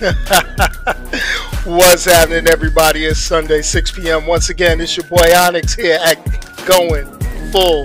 What's 1.66 2.06
happening, 2.06 2.46
everybody? 2.48 3.04
It's 3.04 3.20
Sunday, 3.20 3.60
6 3.60 3.92
p.m. 3.92 4.24
Once 4.26 4.48
again, 4.48 4.80
it's 4.80 4.96
your 4.96 5.06
boy 5.06 5.30
Onyx 5.36 5.74
here 5.74 5.98
at 6.02 6.16
Going 6.64 7.04
Full 7.52 7.84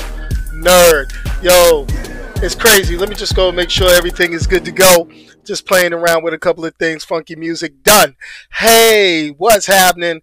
Nerd. 0.54 1.12
Yo, 1.44 1.86
it's 2.42 2.56
crazy. 2.56 2.96
Let 2.96 3.10
me 3.10 3.16
just 3.16 3.36
go 3.36 3.52
make 3.52 3.70
sure 3.70 3.94
everything 3.94 4.32
is 4.32 4.48
good 4.48 4.64
to 4.64 4.72
go. 4.72 5.10
Just 5.44 5.68
playing 5.68 5.92
around 5.92 6.24
with 6.24 6.34
a 6.34 6.38
couple 6.38 6.64
of 6.64 6.74
things. 6.76 7.04
Funky 7.04 7.36
music 7.36 7.84
done. 7.84 8.16
Hey, 8.54 9.32
what's 9.32 9.66
happening 9.66 10.22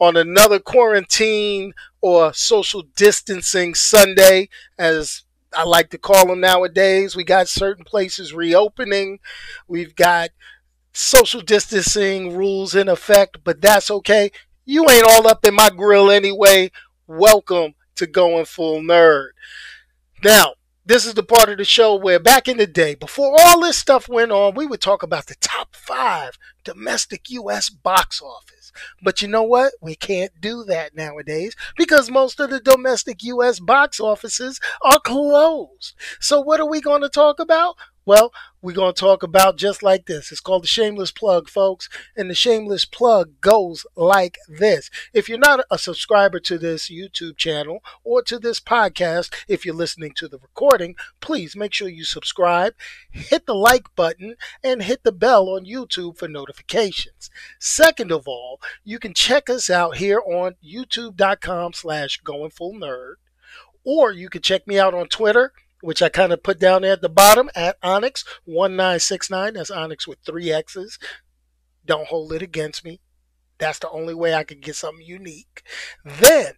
on 0.00 0.16
another 0.16 0.58
quarantine 0.58 1.74
or 2.00 2.32
social 2.32 2.84
distancing 2.96 3.74
Sunday, 3.74 4.48
as 4.78 5.24
I 5.54 5.64
like 5.64 5.90
to 5.90 5.98
call 5.98 6.26
them 6.26 6.40
nowadays? 6.40 7.14
We 7.14 7.22
got 7.22 7.48
certain 7.48 7.84
places 7.84 8.32
reopening. 8.32 9.18
We've 9.68 9.94
got 9.94 10.30
social 10.94 11.40
distancing 11.40 12.36
rules 12.36 12.74
in 12.74 12.88
effect, 12.88 13.38
but 13.42 13.60
that's 13.60 13.90
okay. 13.90 14.30
You 14.64 14.88
ain't 14.88 15.04
all 15.04 15.26
up 15.26 15.44
in 15.44 15.54
my 15.54 15.68
grill 15.68 16.10
anyway. 16.10 16.70
Welcome 17.08 17.74
to 17.96 18.06
Going 18.06 18.44
Full 18.44 18.80
Nerd. 18.80 19.30
Now, 20.22 20.54
this 20.86 21.04
is 21.04 21.14
the 21.14 21.24
part 21.24 21.48
of 21.48 21.58
the 21.58 21.64
show 21.64 21.96
where 21.96 22.20
back 22.20 22.46
in 22.46 22.58
the 22.58 22.66
day, 22.66 22.94
before 22.94 23.36
all 23.40 23.60
this 23.60 23.76
stuff 23.76 24.08
went 24.08 24.30
on, 24.30 24.54
we 24.54 24.66
would 24.66 24.80
talk 24.80 25.02
about 25.02 25.26
the 25.26 25.34
top 25.40 25.74
five 25.74 26.38
domestic 26.62 27.28
U.S. 27.30 27.68
box 27.70 28.22
office. 28.22 28.70
But 29.02 29.20
you 29.20 29.28
know 29.28 29.42
what? 29.42 29.72
We 29.80 29.96
can't 29.96 30.32
do 30.40 30.64
that 30.64 30.94
nowadays 30.94 31.56
because 31.76 32.10
most 32.10 32.38
of 32.38 32.50
the 32.50 32.60
domestic 32.60 33.22
U.S. 33.24 33.58
box 33.58 33.98
offices 33.98 34.60
are 34.82 35.00
closed. 35.00 35.94
So, 36.20 36.40
what 36.40 36.60
are 36.60 36.68
we 36.68 36.80
going 36.80 37.02
to 37.02 37.08
talk 37.08 37.40
about? 37.40 37.76
Well, 38.06 38.34
we're 38.60 38.74
going 38.74 38.92
to 38.92 39.00
talk 39.00 39.22
about 39.22 39.56
just 39.56 39.82
like 39.82 40.04
this. 40.04 40.30
It's 40.30 40.40
called 40.40 40.64
the 40.64 40.68
Shameless 40.68 41.10
Plug, 41.10 41.48
folks. 41.48 41.88
And 42.14 42.28
the 42.28 42.34
Shameless 42.34 42.84
Plug 42.84 43.40
goes 43.40 43.86
like 43.96 44.36
this. 44.46 44.90
If 45.14 45.26
you're 45.26 45.38
not 45.38 45.64
a 45.70 45.78
subscriber 45.78 46.38
to 46.40 46.58
this 46.58 46.90
YouTube 46.90 47.38
channel 47.38 47.78
or 48.02 48.22
to 48.24 48.38
this 48.38 48.60
podcast, 48.60 49.32
if 49.48 49.64
you're 49.64 49.74
listening 49.74 50.12
to 50.16 50.28
the 50.28 50.38
recording, 50.38 50.96
please 51.20 51.56
make 51.56 51.72
sure 51.72 51.88
you 51.88 52.04
subscribe, 52.04 52.74
hit 53.10 53.46
the 53.46 53.54
like 53.54 53.86
button, 53.96 54.34
and 54.62 54.82
hit 54.82 55.02
the 55.02 55.12
bell 55.12 55.48
on 55.48 55.64
YouTube 55.64 56.18
for 56.18 56.28
notifications. 56.28 57.30
Second 57.58 58.12
of 58.12 58.28
all, 58.28 58.60
you 58.84 58.98
can 58.98 59.14
check 59.14 59.48
us 59.48 59.70
out 59.70 59.96
here 59.96 60.20
on 60.26 60.56
youtube.com 60.62 61.72
slash 61.72 62.20
going 62.20 62.50
full 62.50 62.74
nerd. 62.74 63.14
Or 63.82 64.12
you 64.12 64.28
can 64.28 64.42
check 64.42 64.66
me 64.66 64.78
out 64.78 64.92
on 64.94 65.08
Twitter 65.08 65.52
which 65.84 66.00
I 66.00 66.08
kind 66.08 66.32
of 66.32 66.42
put 66.42 66.58
down 66.58 66.82
there 66.82 66.94
at 66.94 67.02
the 67.02 67.10
bottom 67.10 67.50
at 67.54 67.80
Onyx1969. 67.82 69.54
That's 69.54 69.70
Onyx 69.70 70.08
with 70.08 70.18
three 70.24 70.50
X's. 70.50 70.98
Don't 71.84 72.08
hold 72.08 72.32
it 72.32 72.40
against 72.40 72.84
me. 72.84 73.00
That's 73.58 73.78
the 73.78 73.90
only 73.90 74.14
way 74.14 74.34
I 74.34 74.44
could 74.44 74.62
get 74.62 74.76
something 74.76 75.04
unique. 75.04 75.62
Then, 76.02 76.54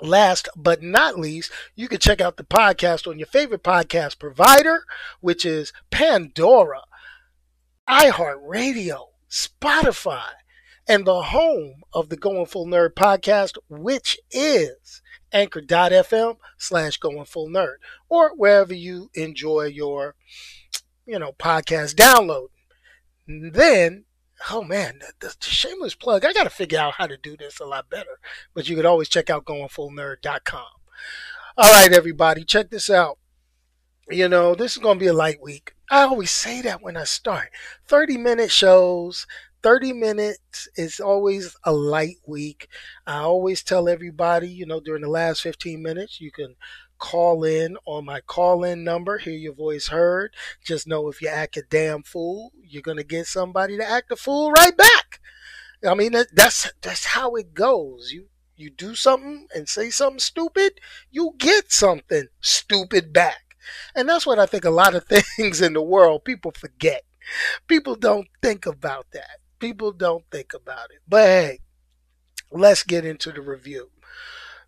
last 0.00 0.48
but 0.56 0.82
not 0.82 1.18
least, 1.18 1.52
you 1.76 1.88
can 1.88 1.98
check 1.98 2.22
out 2.22 2.38
the 2.38 2.44
podcast 2.44 3.06
on 3.06 3.18
your 3.18 3.26
favorite 3.26 3.62
podcast 3.62 4.18
provider, 4.18 4.84
which 5.20 5.44
is 5.44 5.74
Pandora, 5.90 6.82
iHeartRadio, 7.86 9.08
Spotify, 9.30 10.30
and 10.88 11.04
the 11.04 11.22
home 11.22 11.82
of 11.92 12.08
the 12.08 12.16
Going 12.16 12.46
Full 12.46 12.66
Nerd 12.66 12.94
podcast, 12.94 13.58
which 13.68 14.18
is 14.30 15.02
anchor.fm 15.32 16.36
slash 16.56 16.96
going 16.96 17.24
full 17.24 17.48
nerd 17.48 17.76
or 18.08 18.34
wherever 18.36 18.74
you 18.74 19.10
enjoy 19.14 19.64
your 19.64 20.14
you 21.06 21.18
know 21.18 21.32
podcast 21.32 21.94
download. 21.94 22.48
Then 23.26 24.04
oh 24.50 24.62
man 24.62 25.00
the, 25.20 25.34
the 25.40 25.50
shameless 25.50 25.96
plug 25.96 26.24
i 26.24 26.32
gotta 26.32 26.48
figure 26.48 26.78
out 26.78 26.94
how 26.94 27.08
to 27.08 27.16
do 27.16 27.36
this 27.36 27.58
a 27.58 27.64
lot 27.64 27.90
better 27.90 28.20
but 28.54 28.68
you 28.68 28.76
could 28.76 28.86
always 28.86 29.08
check 29.08 29.28
out 29.28 29.44
goingfullnerd.com 29.44 30.62
all 31.56 31.72
right 31.72 31.92
everybody 31.92 32.44
check 32.44 32.70
this 32.70 32.88
out. 32.88 33.18
You 34.08 34.28
know 34.28 34.54
this 34.54 34.76
is 34.76 34.82
gonna 34.82 35.00
be 35.00 35.08
a 35.08 35.12
light 35.12 35.42
week. 35.42 35.74
I 35.90 36.02
always 36.02 36.30
say 36.30 36.62
that 36.62 36.82
when 36.82 36.96
i 36.96 37.02
start. 37.02 37.48
30 37.86 38.16
minute 38.16 38.50
shows 38.52 39.26
30 39.62 39.92
minutes 39.92 40.68
is 40.76 41.00
always 41.00 41.56
a 41.64 41.72
light 41.72 42.16
week. 42.26 42.68
I 43.06 43.18
always 43.18 43.62
tell 43.62 43.88
everybody, 43.88 44.48
you 44.48 44.66
know, 44.66 44.80
during 44.80 45.02
the 45.02 45.08
last 45.08 45.42
15 45.42 45.82
minutes, 45.82 46.20
you 46.20 46.30
can 46.30 46.56
call 46.98 47.44
in 47.44 47.76
on 47.86 48.04
my 48.04 48.20
call 48.20 48.64
in 48.64 48.84
number, 48.84 49.18
hear 49.18 49.34
your 49.34 49.54
voice 49.54 49.88
heard. 49.88 50.34
Just 50.64 50.86
know 50.86 51.08
if 51.08 51.22
you 51.22 51.28
act 51.28 51.56
a 51.56 51.62
damn 51.62 52.02
fool, 52.02 52.52
you're 52.62 52.82
going 52.82 52.96
to 52.96 53.04
get 53.04 53.26
somebody 53.26 53.76
to 53.76 53.88
act 53.88 54.10
a 54.12 54.16
fool 54.16 54.50
right 54.52 54.76
back. 54.76 55.20
I 55.86 55.94
mean, 55.94 56.12
that's 56.32 56.72
that's 56.82 57.04
how 57.06 57.34
it 57.36 57.54
goes. 57.54 58.10
You 58.12 58.26
you 58.56 58.70
do 58.70 58.94
something 58.96 59.46
and 59.54 59.68
say 59.68 59.90
something 59.90 60.18
stupid, 60.18 60.80
you 61.10 61.34
get 61.38 61.70
something 61.70 62.26
stupid 62.40 63.12
back. 63.12 63.56
And 63.94 64.08
that's 64.08 64.26
what 64.26 64.38
I 64.38 64.46
think 64.46 64.64
a 64.64 64.70
lot 64.70 64.94
of 64.94 65.04
things 65.36 65.60
in 65.60 65.74
the 65.74 65.82
world 65.82 66.24
people 66.24 66.50
forget. 66.50 67.04
People 67.68 67.94
don't 67.94 68.26
think 68.42 68.66
about 68.66 69.06
that 69.12 69.38
people 69.58 69.92
don't 69.92 70.24
think 70.30 70.52
about 70.54 70.90
it. 70.90 71.00
But 71.08 71.26
hey, 71.26 71.58
let's 72.50 72.82
get 72.82 73.04
into 73.04 73.32
the 73.32 73.40
review. 73.40 73.90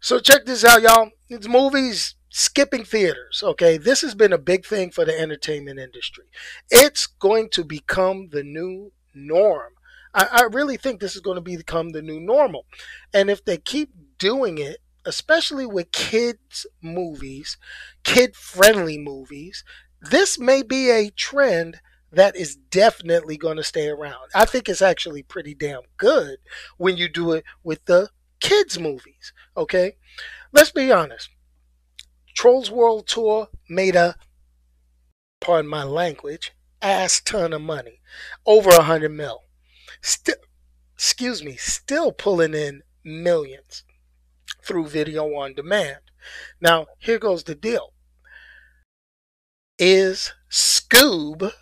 So 0.00 0.18
check 0.18 0.46
this 0.46 0.64
out, 0.64 0.82
y'all. 0.82 1.10
It's 1.28 1.48
movies 1.48 2.14
skipping 2.30 2.84
theaters. 2.84 3.42
Okay, 3.44 3.76
this 3.76 4.00
has 4.00 4.14
been 4.14 4.32
a 4.32 4.38
big 4.38 4.64
thing 4.64 4.90
for 4.90 5.04
the 5.04 5.18
entertainment 5.18 5.78
industry. 5.78 6.24
It's 6.70 7.06
going 7.06 7.50
to 7.50 7.64
become 7.64 8.28
the 8.30 8.42
new 8.42 8.92
norm. 9.14 9.72
I, 10.14 10.28
I 10.32 10.42
really 10.50 10.76
think 10.76 11.00
this 11.00 11.14
is 11.14 11.20
going 11.20 11.36
to 11.36 11.40
become 11.40 11.90
the 11.90 12.02
new 12.02 12.20
normal. 12.20 12.66
And 13.12 13.30
if 13.30 13.44
they 13.44 13.58
keep 13.58 13.90
doing 14.18 14.58
it, 14.58 14.78
especially 15.04 15.66
with 15.66 15.92
kids' 15.92 16.66
movies, 16.82 17.56
kid 18.04 18.36
friendly 18.36 18.98
movies, 18.98 19.64
this 20.00 20.38
may 20.38 20.62
be 20.62 20.90
a 20.90 21.10
trend 21.10 21.80
that 22.12 22.36
is 22.36 22.56
definitely 22.56 23.36
going 23.36 23.56
to 23.56 23.64
stay 23.64 23.88
around. 23.88 24.30
I 24.34 24.44
think 24.44 24.68
it's 24.68 24.82
actually 24.82 25.22
pretty 25.22 25.54
damn 25.54 25.82
good 25.96 26.38
when 26.76 26.96
you 26.96 27.08
do 27.08 27.32
it 27.32 27.44
with 27.62 27.84
the 27.84 28.10
kids' 28.40 28.78
movies. 28.78 29.32
Okay? 29.56 29.96
Let's 30.52 30.72
be 30.72 30.90
honest. 30.90 31.28
Trolls 32.34 32.70
World 32.70 33.06
Tour 33.06 33.48
made 33.68 33.96
a, 33.96 34.16
pardon 35.40 35.70
my 35.70 35.84
language, 35.84 36.52
ass 36.82 37.20
ton 37.20 37.52
of 37.52 37.62
money. 37.62 38.00
Over 38.46 38.70
a 38.70 38.82
hundred 38.82 39.12
mil. 39.12 39.42
Still, 40.00 40.36
excuse 40.94 41.44
me, 41.44 41.56
still 41.56 42.12
pulling 42.12 42.54
in 42.54 42.82
millions 43.04 43.84
through 44.64 44.88
video 44.88 45.26
on 45.34 45.54
demand. 45.54 46.00
Now, 46.60 46.86
here 46.98 47.18
goes 47.18 47.44
the 47.44 47.54
deal. 47.54 47.92
Is 49.78 50.32
Scoob 50.50 51.52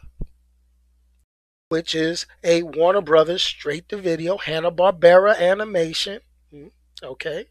which 1.69 1.95
is 1.95 2.27
a 2.43 2.63
Warner 2.63 3.03
Brothers 3.03 3.43
straight 3.43 3.89
to 3.91 3.97
video 3.97 4.39
Hanna 4.39 4.71
Barbera 4.71 5.39
animation. 5.39 6.21
Hmm, 6.51 6.69
okay, 7.03 7.47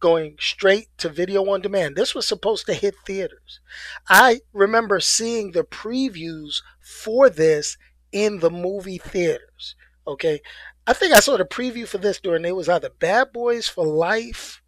going 0.00 0.36
straight 0.38 0.88
to 0.98 1.08
video 1.08 1.48
on 1.50 1.62
demand. 1.62 1.96
This 1.96 2.14
was 2.14 2.26
supposed 2.26 2.66
to 2.66 2.74
hit 2.74 2.94
theaters. 3.06 3.60
I 4.08 4.40
remember 4.52 5.00
seeing 5.00 5.52
the 5.52 5.64
previews 5.64 6.62
for 6.80 7.30
this 7.30 7.76
in 8.12 8.40
the 8.40 8.50
movie 8.50 8.98
theaters. 8.98 9.74
Okay, 10.06 10.40
I 10.86 10.92
think 10.92 11.14
I 11.14 11.20
saw 11.20 11.38
the 11.38 11.44
preview 11.46 11.88
for 11.88 11.98
this 11.98 12.20
during 12.20 12.44
it 12.44 12.54
was 12.54 12.68
either 12.68 12.90
Bad 12.90 13.32
Boys 13.32 13.66
for 13.66 13.86
Life 13.86 14.60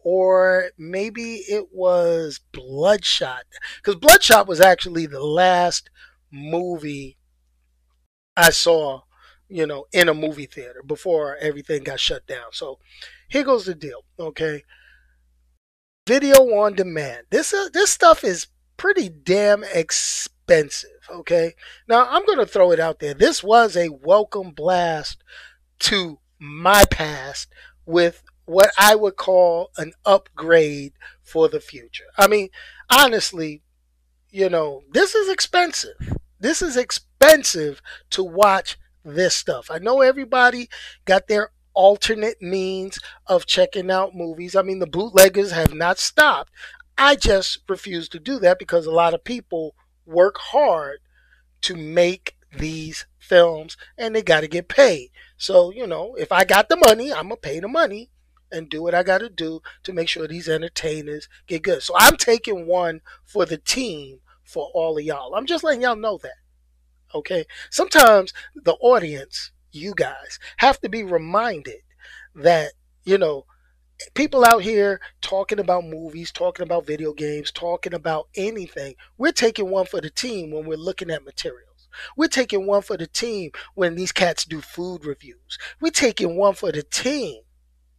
or 0.00 0.70
maybe 0.76 1.36
it 1.36 1.68
was 1.72 2.40
Bloodshot 2.52 3.44
because 3.76 3.94
Bloodshot 3.94 4.48
was 4.48 4.60
actually 4.60 5.06
the 5.06 5.22
last 5.22 5.88
movie 6.32 7.16
I 8.36 8.50
saw, 8.50 9.02
you 9.48 9.66
know, 9.66 9.86
in 9.92 10.08
a 10.08 10.14
movie 10.14 10.46
theater 10.46 10.82
before 10.84 11.36
everything 11.36 11.84
got 11.84 12.00
shut 12.00 12.26
down. 12.26 12.52
So 12.52 12.78
here 13.28 13.44
goes 13.44 13.66
the 13.66 13.74
deal, 13.74 14.04
okay? 14.18 14.64
Video 16.06 16.36
on 16.36 16.74
demand. 16.74 17.26
This 17.30 17.52
uh, 17.54 17.68
this 17.72 17.90
stuff 17.90 18.24
is 18.24 18.48
pretty 18.76 19.08
damn 19.08 19.62
expensive, 19.62 20.90
okay? 21.10 21.54
Now, 21.88 22.08
I'm 22.08 22.26
going 22.26 22.38
to 22.38 22.46
throw 22.46 22.72
it 22.72 22.80
out 22.80 22.98
there. 22.98 23.14
This 23.14 23.44
was 23.44 23.76
a 23.76 23.90
welcome 23.90 24.50
blast 24.50 25.22
to 25.80 26.18
my 26.40 26.84
past 26.90 27.48
with 27.86 28.22
what 28.44 28.70
I 28.76 28.96
would 28.96 29.16
call 29.16 29.70
an 29.76 29.92
upgrade 30.04 30.94
for 31.22 31.48
the 31.48 31.60
future. 31.60 32.06
I 32.18 32.26
mean, 32.26 32.48
honestly, 32.90 33.62
you 34.30 34.48
know, 34.48 34.82
this 34.92 35.14
is 35.14 35.28
expensive. 35.30 36.16
This 36.40 36.62
is 36.62 36.76
expensive 36.76 37.11
to 38.10 38.24
watch 38.24 38.78
this 39.04 39.34
stuff. 39.34 39.70
I 39.70 39.78
know 39.78 40.00
everybody 40.00 40.68
got 41.04 41.28
their 41.28 41.50
alternate 41.74 42.40
means 42.42 42.98
of 43.26 43.46
checking 43.46 43.90
out 43.90 44.14
movies. 44.14 44.54
I 44.54 44.62
mean, 44.62 44.78
the 44.78 44.86
bootleggers 44.86 45.52
have 45.52 45.74
not 45.74 45.98
stopped. 45.98 46.52
I 46.98 47.16
just 47.16 47.60
refuse 47.68 48.08
to 48.10 48.20
do 48.20 48.38
that 48.40 48.58
because 48.58 48.86
a 48.86 48.90
lot 48.92 49.14
of 49.14 49.24
people 49.24 49.74
work 50.04 50.36
hard 50.38 50.98
to 51.62 51.76
make 51.76 52.36
these 52.58 53.06
films 53.18 53.76
and 53.96 54.14
they 54.14 54.22
got 54.22 54.40
to 54.40 54.48
get 54.48 54.68
paid. 54.68 55.10
So, 55.36 55.72
you 55.72 55.86
know, 55.86 56.14
if 56.16 56.30
I 56.32 56.44
got 56.44 56.68
the 56.68 56.76
money, 56.76 57.12
I'm 57.12 57.28
going 57.28 57.36
to 57.36 57.48
pay 57.48 57.60
the 57.60 57.68
money 57.68 58.10
and 58.50 58.68
do 58.68 58.82
what 58.82 58.94
I 58.94 59.02
got 59.02 59.18
to 59.18 59.30
do 59.30 59.62
to 59.84 59.92
make 59.92 60.08
sure 60.08 60.28
these 60.28 60.48
entertainers 60.48 61.28
get 61.46 61.62
good. 61.62 61.82
So 61.82 61.94
I'm 61.96 62.16
taking 62.16 62.66
one 62.66 63.00
for 63.24 63.46
the 63.46 63.56
team 63.56 64.18
for 64.44 64.70
all 64.74 64.98
of 64.98 65.04
y'all. 65.04 65.34
I'm 65.34 65.46
just 65.46 65.64
letting 65.64 65.82
y'all 65.82 65.96
know 65.96 66.18
that. 66.22 66.41
Okay. 67.14 67.44
Sometimes 67.70 68.32
the 68.54 68.74
audience, 68.74 69.52
you 69.70 69.94
guys, 69.94 70.38
have 70.58 70.80
to 70.80 70.88
be 70.88 71.02
reminded 71.02 71.82
that, 72.34 72.72
you 73.04 73.18
know, 73.18 73.46
people 74.14 74.44
out 74.44 74.62
here 74.62 75.00
talking 75.20 75.58
about 75.58 75.84
movies, 75.84 76.32
talking 76.32 76.64
about 76.64 76.86
video 76.86 77.12
games, 77.12 77.50
talking 77.50 77.94
about 77.94 78.28
anything. 78.34 78.94
We're 79.18 79.32
taking 79.32 79.70
one 79.70 79.86
for 79.86 80.00
the 80.00 80.10
team 80.10 80.50
when 80.50 80.66
we're 80.66 80.76
looking 80.76 81.10
at 81.10 81.24
materials. 81.24 81.88
We're 82.16 82.28
taking 82.28 82.66
one 82.66 82.82
for 82.82 82.96
the 82.96 83.06
team 83.06 83.50
when 83.74 83.94
these 83.94 84.12
cats 84.12 84.44
do 84.44 84.60
food 84.60 85.04
reviews. 85.04 85.58
We're 85.80 85.90
taking 85.90 86.36
one 86.36 86.54
for 86.54 86.72
the 86.72 86.82
team, 86.82 87.42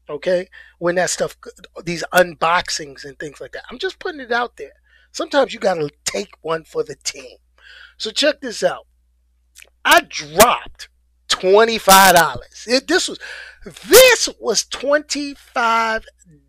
okay? 0.09 0.49
When 0.79 0.95
that 0.95 1.11
stuff, 1.11 1.37
these 1.83 2.03
unboxings 2.13 3.05
and 3.05 3.17
things 3.19 3.39
like 3.39 3.51
that. 3.51 3.65
I'm 3.69 3.77
just 3.77 3.99
putting 3.99 4.21
it 4.21 4.31
out 4.31 4.57
there. 4.57 4.73
Sometimes 5.11 5.53
you 5.53 5.59
got 5.59 5.75
to 5.75 5.91
take 6.05 6.31
one 6.41 6.63
for 6.63 6.83
the 6.83 6.95
team. 6.95 7.37
So 7.97 8.09
check 8.09 8.41
this 8.41 8.63
out. 8.63 8.87
I 9.85 10.01
dropped 10.01 10.89
twenty-five 11.27 12.15
dollars. 12.15 12.67
This 12.87 13.07
was 13.07 13.19
this 13.87 14.29
was 14.39 14.65
twenty-five 14.65 16.05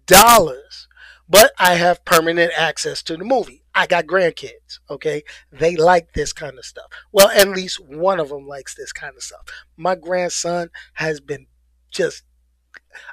dollars, 0.07 0.89
but 1.29 1.53
I 1.59 1.75
have 1.75 2.05
permanent 2.05 2.53
access 2.57 3.03
to 3.05 3.17
the 3.17 3.25
movie. 3.25 3.63
I 3.75 3.89
got 3.89 4.07
grandkids, 4.07 4.79
okay? 4.89 5.25
They 5.51 5.75
like 5.75 6.13
this 6.13 6.33
kind 6.33 6.59
of 6.59 6.65
stuff. 6.65 6.87
Well, 7.11 7.29
at 7.31 7.49
least 7.49 7.81
one 7.85 8.21
of 8.21 8.29
them 8.29 8.47
likes 8.47 8.77
this 8.77 8.93
kind 8.93 9.17
of 9.17 9.23
stuff. 9.23 9.43
My 9.77 9.97
grandson 9.97 10.71
has 10.93 11.19
been 11.19 11.49
just, 11.91 12.23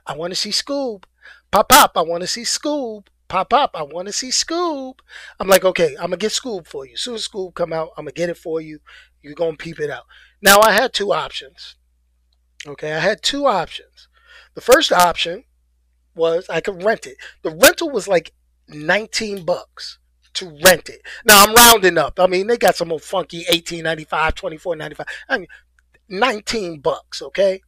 I 0.05 0.15
want 0.15 0.33
to 0.33 0.35
see 0.35 0.51
Scoob. 0.51 1.05
Pop, 1.49 1.69
pop, 1.69 1.93
I 1.95 2.03
want 2.03 2.21
to 2.21 2.27
see 2.27 2.43
Scoob. 2.43 3.07
Pop, 3.27 3.49
pop, 3.49 3.71
I 3.73 3.81
want 3.81 4.07
to 4.07 4.13
see 4.13 4.29
Scoob. 4.29 4.99
I'm 5.39 5.47
like, 5.47 5.65
okay, 5.65 5.95
I'm 5.99 6.11
to 6.11 6.17
get 6.17 6.31
Scoob 6.31 6.67
for 6.67 6.85
you. 6.85 6.95
Soon 6.95 7.15
as 7.15 7.27
Scoob 7.27 7.55
come 7.55 7.73
out, 7.73 7.89
I'm 7.97 8.05
to 8.05 8.11
get 8.11 8.29
it 8.29 8.37
for 8.37 8.61
you. 8.61 8.81
You're 9.21 9.35
going 9.35 9.57
to 9.57 9.63
peep 9.63 9.79
it 9.79 9.89
out. 9.89 10.05
Now, 10.41 10.59
I 10.61 10.71
had 10.71 10.93
two 10.93 11.13
options. 11.13 11.75
Okay, 12.65 12.93
I 12.93 12.99
had 12.99 13.21
two 13.21 13.45
options. 13.45 14.07
The 14.53 14.61
first 14.61 14.91
option 14.91 15.45
was 16.15 16.47
I 16.49 16.61
could 16.61 16.83
rent 16.83 17.05
it. 17.05 17.17
The 17.41 17.51
rental 17.51 17.89
was 17.89 18.07
like 18.07 18.33
19 18.67 19.45
bucks 19.45 19.99
to 20.33 20.57
rent 20.63 20.89
it. 20.89 21.01
Now 21.25 21.43
I'm 21.43 21.53
rounding 21.55 21.97
up. 21.97 22.19
I 22.19 22.27
mean, 22.27 22.47
they 22.47 22.57
got 22.57 22.75
some 22.75 22.91
old 22.91 23.03
funky 23.03 23.43
18.95, 23.45 24.07
24.95. 24.35 25.05
I 25.29 25.37
mean, 25.37 25.47
19 26.09 26.79
bucks, 26.79 27.21
okay? 27.21 27.61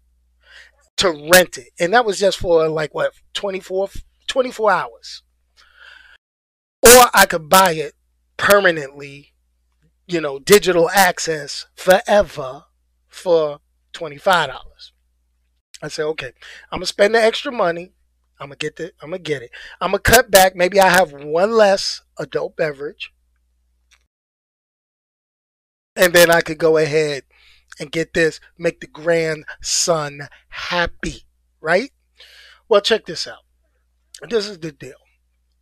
To 0.98 1.30
rent 1.32 1.58
it. 1.58 1.70
And 1.80 1.94
that 1.94 2.06
was 2.06 2.20
just 2.20 2.38
for 2.38 2.68
like 2.68 2.94
what, 2.94 3.14
24 3.34 3.90
24 4.28 4.72
hours. 4.72 5.24
Or 6.82 7.06
I 7.14 7.26
could 7.26 7.50
buy 7.50 7.72
it 7.72 7.94
permanently, 8.38 9.33
you 10.14 10.22
know, 10.22 10.38
digital 10.38 10.90
access 10.92 11.66
forever 11.76 12.66
for 13.08 13.60
$25. 13.94 14.54
I 15.82 15.88
said, 15.88 16.06
okay, 16.06 16.32
I'm 16.72 16.80
gonna 16.80 16.86
spend 16.86 17.16
the 17.16 17.22
extra 17.22 17.52
money. 17.52 17.94
I'm 18.40 18.48
gonna 18.48 18.58
get 18.58 18.76
the 18.76 18.94
I'm 19.02 19.10
gonna 19.10 19.20
get 19.20 19.42
it. 19.42 19.50
I'm 19.82 19.92
gonna 19.92 20.00
cut 20.00 20.30
back. 20.30 20.56
Maybe 20.56 20.80
I 20.80 20.90
have 20.90 21.12
one 21.12 21.52
less 21.52 22.04
adult 22.18 22.56
beverage. 22.56 23.12
And 25.96 26.14
then 26.14 26.32
I 26.32 26.42
could 26.42 26.58
go 26.58 26.78
ahead 26.78 27.24
and 27.80 27.92
get 27.92 28.14
this, 28.14 28.40
make 28.58 28.82
the 28.82 28.88
grandson 28.88 30.28
happy, 30.50 31.24
right? 31.60 31.92
Well, 32.70 32.82
check 32.82 33.06
this 33.06 33.28
out. 33.28 33.44
This 34.30 34.48
is 34.48 34.60
the 34.60 34.72
deal. 34.72 35.03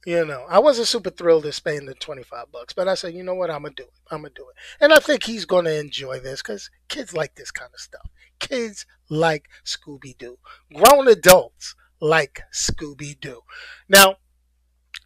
You 0.06 0.26
know, 0.26 0.46
I 0.50 0.58
wasn't 0.58 0.88
super 0.88 1.12
thrilled 1.12 1.44
to 1.44 1.52
spend 1.52 1.88
the 1.88 1.94
25 1.94 2.52
bucks, 2.52 2.74
but 2.74 2.88
I 2.88 2.96
said, 2.96 3.14
you 3.14 3.24
know 3.24 3.36
what? 3.36 3.52
I'm 3.52 3.64
to 3.64 3.70
do 3.70 3.84
it. 3.84 3.94
I'm 4.10 4.24
to 4.24 4.30
do 4.30 4.48
it. 4.50 4.56
And 4.84 4.92
I 4.92 4.98
think 4.98 5.24
he's 5.24 5.46
to 5.46 5.80
enjoy 5.80 6.20
this 6.20 6.42
because 6.42 6.72
kids 6.88 7.14
like 7.14 7.36
this 7.36 7.52
kind 7.52 7.70
of 7.72 7.80
stuff. 7.80 8.10
Kids 8.40 8.88
like 9.10 9.48
Scooby 9.64 10.18
Doo. 10.18 10.40
Grown 10.74 11.08
adults 11.08 11.76
like 12.00 12.42
Scooby 12.52 13.20
Doo. 13.20 13.42
Now, 13.88 14.16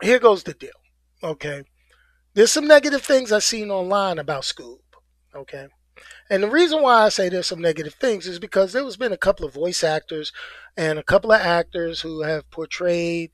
here 0.01 0.20
goes 0.20 0.43
the 0.43 0.53
deal. 0.53 0.70
Okay. 1.22 1.63
There's 2.34 2.51
some 2.51 2.67
negative 2.67 3.01
things 3.01 3.34
I've 3.34 3.43
seen 3.43 3.72
online 3.72 4.17
about 4.17 4.43
Scoob. 4.43 4.79
Okay. 5.36 5.67
And 6.29 6.43
the 6.43 6.50
reason 6.50 6.81
why 6.81 7.05
I 7.05 7.10
say 7.10 7.29
there's 7.29 7.48
some 7.48 7.62
negative 7.62 7.96
things 7.96 8.27
is 8.27 8.39
because 8.39 8.74
there 8.74 8.84
has 8.84 8.98
been 8.98 9.13
a 9.13 9.17
couple 9.17 9.46
of 9.46 9.53
voice 9.53 9.84
actors 9.84 10.31
and 10.77 11.00
a 11.00 11.03
couple 11.03 11.31
of 11.31 11.41
actors 11.41 12.01
who 12.01 12.24
have 12.24 12.50
portrayed 12.50 13.31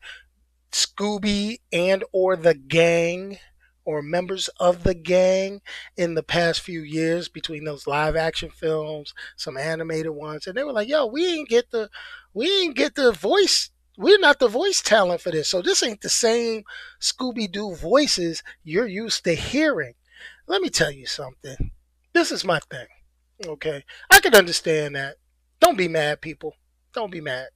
Scooby 0.71 1.59
and 1.71 2.03
or 2.11 2.35
the 2.35 2.53
gang 2.53 3.37
or 3.83 4.01
members 4.01 4.47
of 4.59 4.83
the 4.83 4.93
gang 4.93 5.61
in 5.97 6.13
the 6.13 6.23
past 6.23 6.61
few 6.61 6.81
years 6.81 7.27
between 7.27 7.63
those 7.65 7.87
live 7.87 8.15
action 8.15 8.49
films, 8.49 9.13
some 9.35 9.57
animated 9.57 10.11
ones, 10.11 10.47
and 10.47 10.55
they 10.55 10.63
were 10.63 10.71
like, 10.73 10.87
"Yo, 10.87 11.05
we 11.05 11.25
ain't 11.25 11.49
get 11.49 11.71
the, 11.71 11.89
we 12.33 12.45
ain't 12.61 12.75
get 12.75 12.95
the 12.95 13.11
voice. 13.11 13.69
We're 13.97 14.19
not 14.19 14.39
the 14.39 14.47
voice 14.47 14.81
talent 14.81 15.21
for 15.21 15.31
this. 15.31 15.49
So 15.49 15.61
this 15.61 15.83
ain't 15.83 16.01
the 16.01 16.09
same 16.09 16.63
Scooby 16.99 17.51
Doo 17.51 17.75
voices 17.75 18.43
you're 18.63 18.87
used 18.87 19.23
to 19.25 19.33
hearing." 19.35 19.95
Let 20.47 20.61
me 20.61 20.69
tell 20.69 20.91
you 20.91 21.05
something. 21.07 21.71
This 22.13 22.31
is 22.31 22.45
my 22.45 22.59
thing. 22.69 22.87
Okay, 23.45 23.83
I 24.09 24.19
can 24.19 24.35
understand 24.35 24.95
that. 24.95 25.17
Don't 25.59 25.77
be 25.77 25.87
mad, 25.87 26.21
people. 26.21 26.55
Don't 26.93 27.11
be 27.11 27.21
mad. 27.21 27.49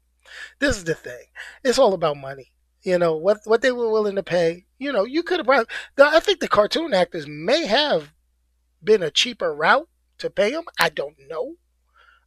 This 0.59 0.77
is 0.77 0.83
the 0.85 0.95
thing. 0.95 1.25
It's 1.63 1.77
all 1.79 1.93
about 1.93 2.17
money 2.17 2.51
you 2.85 2.99
know 2.99 3.15
what 3.15 3.39
what 3.45 3.61
they 3.61 3.71
were 3.71 3.91
willing 3.91 4.15
to 4.15 4.23
pay. 4.23 4.65
You 4.77 4.93
know, 4.93 5.03
you 5.03 5.23
could 5.23 5.39
have 5.39 5.47
brought. 5.47 5.67
I 5.97 6.19
think 6.19 6.39
the 6.39 6.47
cartoon 6.47 6.93
actors 6.93 7.27
may 7.27 7.65
have 7.65 8.13
been 8.83 9.03
a 9.03 9.11
cheaper 9.11 9.53
route 9.53 9.89
to 10.19 10.29
pay 10.29 10.51
them. 10.51 10.65
I 10.79 10.89
don't 10.89 11.15
know. 11.27 11.55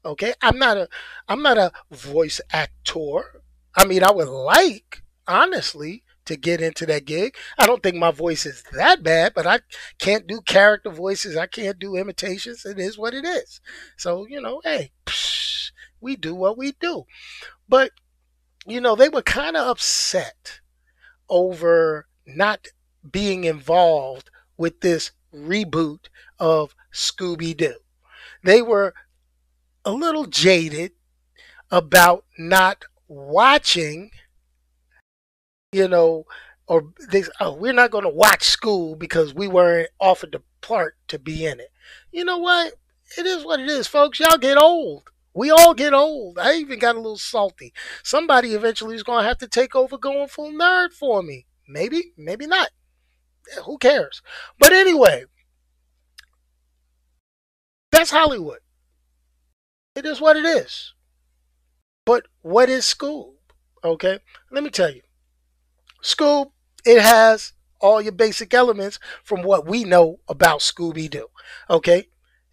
Okay, 0.04 0.34
I'm 0.42 0.58
not 0.58 0.76
a 0.76 0.88
I'm 1.28 1.42
not 1.42 1.58
a 1.58 1.72
voice 1.90 2.40
actor. 2.52 3.42
I 3.76 3.84
mean, 3.86 4.02
I 4.02 4.10
would 4.10 4.28
like 4.28 5.02
honestly 5.28 6.02
to 6.24 6.36
get 6.36 6.60
into 6.60 6.86
that 6.86 7.04
gig. 7.04 7.36
I 7.56 7.66
don't 7.66 7.82
think 7.82 7.96
my 7.96 8.10
voice 8.10 8.44
is 8.44 8.64
that 8.72 9.02
bad, 9.02 9.34
but 9.34 9.46
I 9.46 9.60
can't 9.98 10.26
do 10.26 10.40
character 10.40 10.90
voices. 10.90 11.36
I 11.36 11.46
can't 11.46 11.78
do 11.78 11.96
imitations. 11.96 12.66
It 12.66 12.78
is 12.78 12.98
what 12.98 13.14
it 13.14 13.24
is. 13.24 13.60
So 13.96 14.26
you 14.26 14.40
know, 14.40 14.60
hey, 14.64 14.90
psh, 15.06 15.70
we 16.00 16.16
do 16.16 16.34
what 16.34 16.58
we 16.58 16.72
do. 16.72 17.04
But 17.68 17.92
you 18.68 18.80
know, 18.80 18.94
they 18.94 19.08
were 19.08 19.22
kind 19.22 19.56
of 19.56 19.66
upset 19.66 20.60
over 21.28 22.06
not 22.26 22.68
being 23.10 23.44
involved 23.44 24.30
with 24.58 24.80
this 24.80 25.12
reboot 25.34 26.06
of 26.38 26.74
Scooby 26.92 27.56
Doo. 27.56 27.76
They 28.44 28.60
were 28.60 28.94
a 29.84 29.92
little 29.92 30.26
jaded 30.26 30.92
about 31.70 32.24
not 32.38 32.84
watching, 33.08 34.10
you 35.72 35.88
know, 35.88 36.24
or 36.66 36.92
they, 37.10 37.24
oh, 37.40 37.54
we're 37.54 37.72
not 37.72 37.90
going 37.90 38.04
to 38.04 38.10
watch 38.10 38.40
Scoob 38.40 38.98
because 38.98 39.32
we 39.34 39.48
weren't 39.48 39.88
offered 39.98 40.32
the 40.32 40.42
part 40.60 40.96
to 41.08 41.18
be 41.18 41.46
in 41.46 41.58
it. 41.58 41.72
You 42.12 42.24
know 42.24 42.38
what? 42.38 42.74
It 43.16 43.24
is 43.24 43.44
what 43.44 43.60
it 43.60 43.68
is, 43.68 43.86
folks. 43.86 44.20
Y'all 44.20 44.36
get 44.36 44.58
old. 44.58 45.04
We 45.38 45.52
all 45.52 45.72
get 45.72 45.94
old. 45.94 46.36
I 46.36 46.54
even 46.54 46.80
got 46.80 46.96
a 46.96 46.98
little 46.98 47.16
salty. 47.16 47.72
Somebody 48.02 48.54
eventually 48.54 48.96
is 48.96 49.04
going 49.04 49.22
to 49.22 49.28
have 49.28 49.38
to 49.38 49.46
take 49.46 49.76
over 49.76 49.96
going 49.96 50.26
full 50.26 50.50
nerd 50.50 50.92
for 50.92 51.22
me. 51.22 51.46
Maybe, 51.68 52.12
maybe 52.16 52.44
not. 52.44 52.70
Who 53.64 53.78
cares? 53.78 54.20
But 54.58 54.72
anyway, 54.72 55.26
that's 57.92 58.10
Hollywood. 58.10 58.58
It 59.94 60.04
is 60.04 60.20
what 60.20 60.36
it 60.36 60.44
is. 60.44 60.92
But 62.04 62.26
what 62.42 62.68
is 62.68 62.82
Scoob? 62.82 63.34
Okay, 63.84 64.18
let 64.50 64.64
me 64.64 64.70
tell 64.70 64.90
you. 64.90 65.02
Scoob, 66.02 66.50
it 66.84 67.00
has 67.00 67.52
all 67.80 68.02
your 68.02 68.10
basic 68.10 68.52
elements 68.52 68.98
from 69.22 69.44
what 69.44 69.68
we 69.68 69.84
know 69.84 70.18
about 70.28 70.62
Scooby 70.62 71.08
Doo. 71.08 71.28
Okay, 71.70 72.08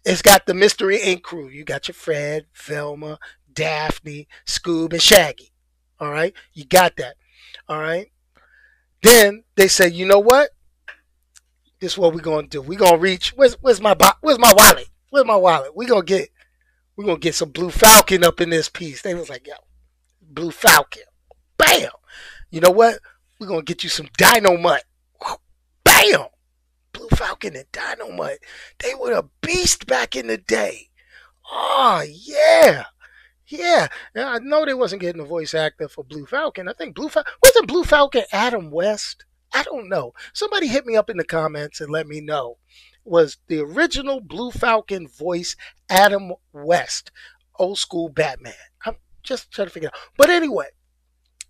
it's 0.06 0.22
got 0.22 0.46
the 0.46 0.54
Mystery 0.54 0.98
Inc. 0.98 1.22
crew. 1.22 1.48
You 1.48 1.64
got 1.64 1.88
your 1.88 1.94
Fred, 1.94 2.46
Velma, 2.54 3.18
Daphne, 3.52 4.28
Scoob, 4.46 4.92
and 4.92 5.02
Shaggy. 5.02 5.52
All 5.98 6.10
right, 6.10 6.32
you 6.52 6.64
got 6.64 6.96
that. 6.96 7.16
All 7.68 7.80
right. 7.80 8.12
Then 9.02 9.44
they 9.56 9.66
say, 9.66 9.88
you 9.88 10.06
know 10.06 10.20
what? 10.20 10.50
This 11.80 11.92
is 11.92 11.98
what 11.98 12.14
we're 12.14 12.20
gonna 12.20 12.46
do. 12.46 12.62
We're 12.62 12.78
gonna 12.78 12.98
reach. 12.98 13.30
Where's 13.36 13.54
where's 13.54 13.80
my 13.80 13.96
where's 14.20 14.38
my 14.38 14.52
wallet? 14.54 14.88
Where's 15.10 15.26
my 15.26 15.36
wallet? 15.36 15.74
We're 15.74 15.88
gonna 15.88 16.04
get 16.04 16.30
we're 16.96 17.04
gonna 17.04 17.18
get 17.18 17.34
some 17.34 17.50
Blue 17.50 17.70
Falcon 17.70 18.24
up 18.24 18.40
in 18.40 18.50
this 18.50 18.68
piece. 18.68 19.02
They 19.02 19.14
was 19.14 19.28
like, 19.28 19.46
yo, 19.46 19.54
Blue 20.22 20.50
Falcon. 20.50 21.02
Bam. 21.58 21.90
You 22.50 22.60
know 22.60 22.70
what? 22.70 23.00
We're 23.40 23.48
gonna 23.48 23.62
get 23.62 23.82
you 23.82 23.90
some 23.90 24.06
Dynomutt. 24.18 24.80
Bam. 25.84 26.26
Falcon 27.16 27.56
and 27.56 27.70
Dynomutt, 27.72 28.38
they 28.78 28.94
were 28.94 29.12
a 29.12 29.28
beast 29.40 29.86
back 29.86 30.14
in 30.14 30.26
the 30.26 30.36
day. 30.36 30.90
Oh, 31.50 32.04
yeah. 32.06 32.84
Yeah. 33.46 33.88
yeah. 34.14 34.28
I 34.28 34.38
know 34.40 34.64
they 34.64 34.74
wasn't 34.74 35.02
getting 35.02 35.22
a 35.22 35.26
voice 35.26 35.54
actor 35.54 35.88
for 35.88 36.04
Blue 36.04 36.26
Falcon. 36.26 36.68
I 36.68 36.72
think 36.72 36.94
Blue 36.94 37.08
Falcon, 37.08 37.32
wasn't 37.42 37.68
Blue 37.68 37.84
Falcon 37.84 38.24
Adam 38.32 38.70
West? 38.70 39.24
I 39.52 39.62
don't 39.62 39.88
know. 39.88 40.12
Somebody 40.32 40.66
hit 40.66 40.84
me 40.84 40.96
up 40.96 41.08
in 41.08 41.16
the 41.16 41.24
comments 41.24 41.80
and 41.80 41.90
let 41.90 42.06
me 42.06 42.20
know. 42.20 42.58
Was 43.04 43.38
the 43.46 43.60
original 43.60 44.20
Blue 44.20 44.50
Falcon 44.50 45.08
voice 45.08 45.56
Adam 45.88 46.32
West, 46.52 47.12
old 47.58 47.78
school 47.78 48.08
Batman? 48.08 48.52
I'm 48.84 48.96
just 49.22 49.52
trying 49.52 49.68
to 49.68 49.72
figure 49.72 49.88
out. 49.88 49.98
But 50.16 50.28
anyway, 50.28 50.66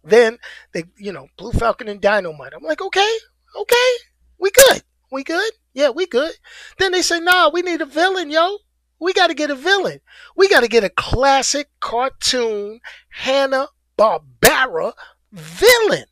then 0.04 0.38
they, 0.72 0.84
you 0.98 1.12
know, 1.12 1.28
Blue 1.36 1.52
Falcon 1.52 1.88
and 1.88 2.00
Dynomutt. 2.00 2.52
I'm 2.54 2.62
like, 2.62 2.82
okay, 2.82 3.16
okay, 3.58 3.90
we 4.38 4.50
good. 4.50 4.82
We 5.10 5.24
good? 5.24 5.52
Yeah, 5.74 5.90
we 5.90 6.06
good. 6.06 6.32
Then 6.78 6.92
they 6.92 7.02
say, 7.02 7.20
nah, 7.20 7.50
we 7.50 7.62
need 7.62 7.80
a 7.80 7.86
villain, 7.86 8.30
yo. 8.30 8.58
We 8.98 9.12
got 9.12 9.26
to 9.26 9.34
get 9.34 9.50
a 9.50 9.54
villain. 9.54 10.00
We 10.36 10.48
got 10.48 10.60
to 10.60 10.68
get 10.68 10.84
a 10.84 10.88
classic 10.88 11.68
cartoon 11.80 12.80
Hanna 13.10 13.68
Barbera 13.98 14.94
villain. 15.32 16.06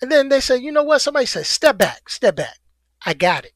And 0.00 0.12
then 0.12 0.28
they 0.28 0.40
say, 0.40 0.58
you 0.58 0.72
know 0.72 0.82
what? 0.82 1.00
Somebody 1.00 1.26
said, 1.26 1.46
step 1.46 1.78
back, 1.78 2.10
step 2.10 2.36
back. 2.36 2.58
I 3.04 3.14
got 3.14 3.44
it. 3.46 3.52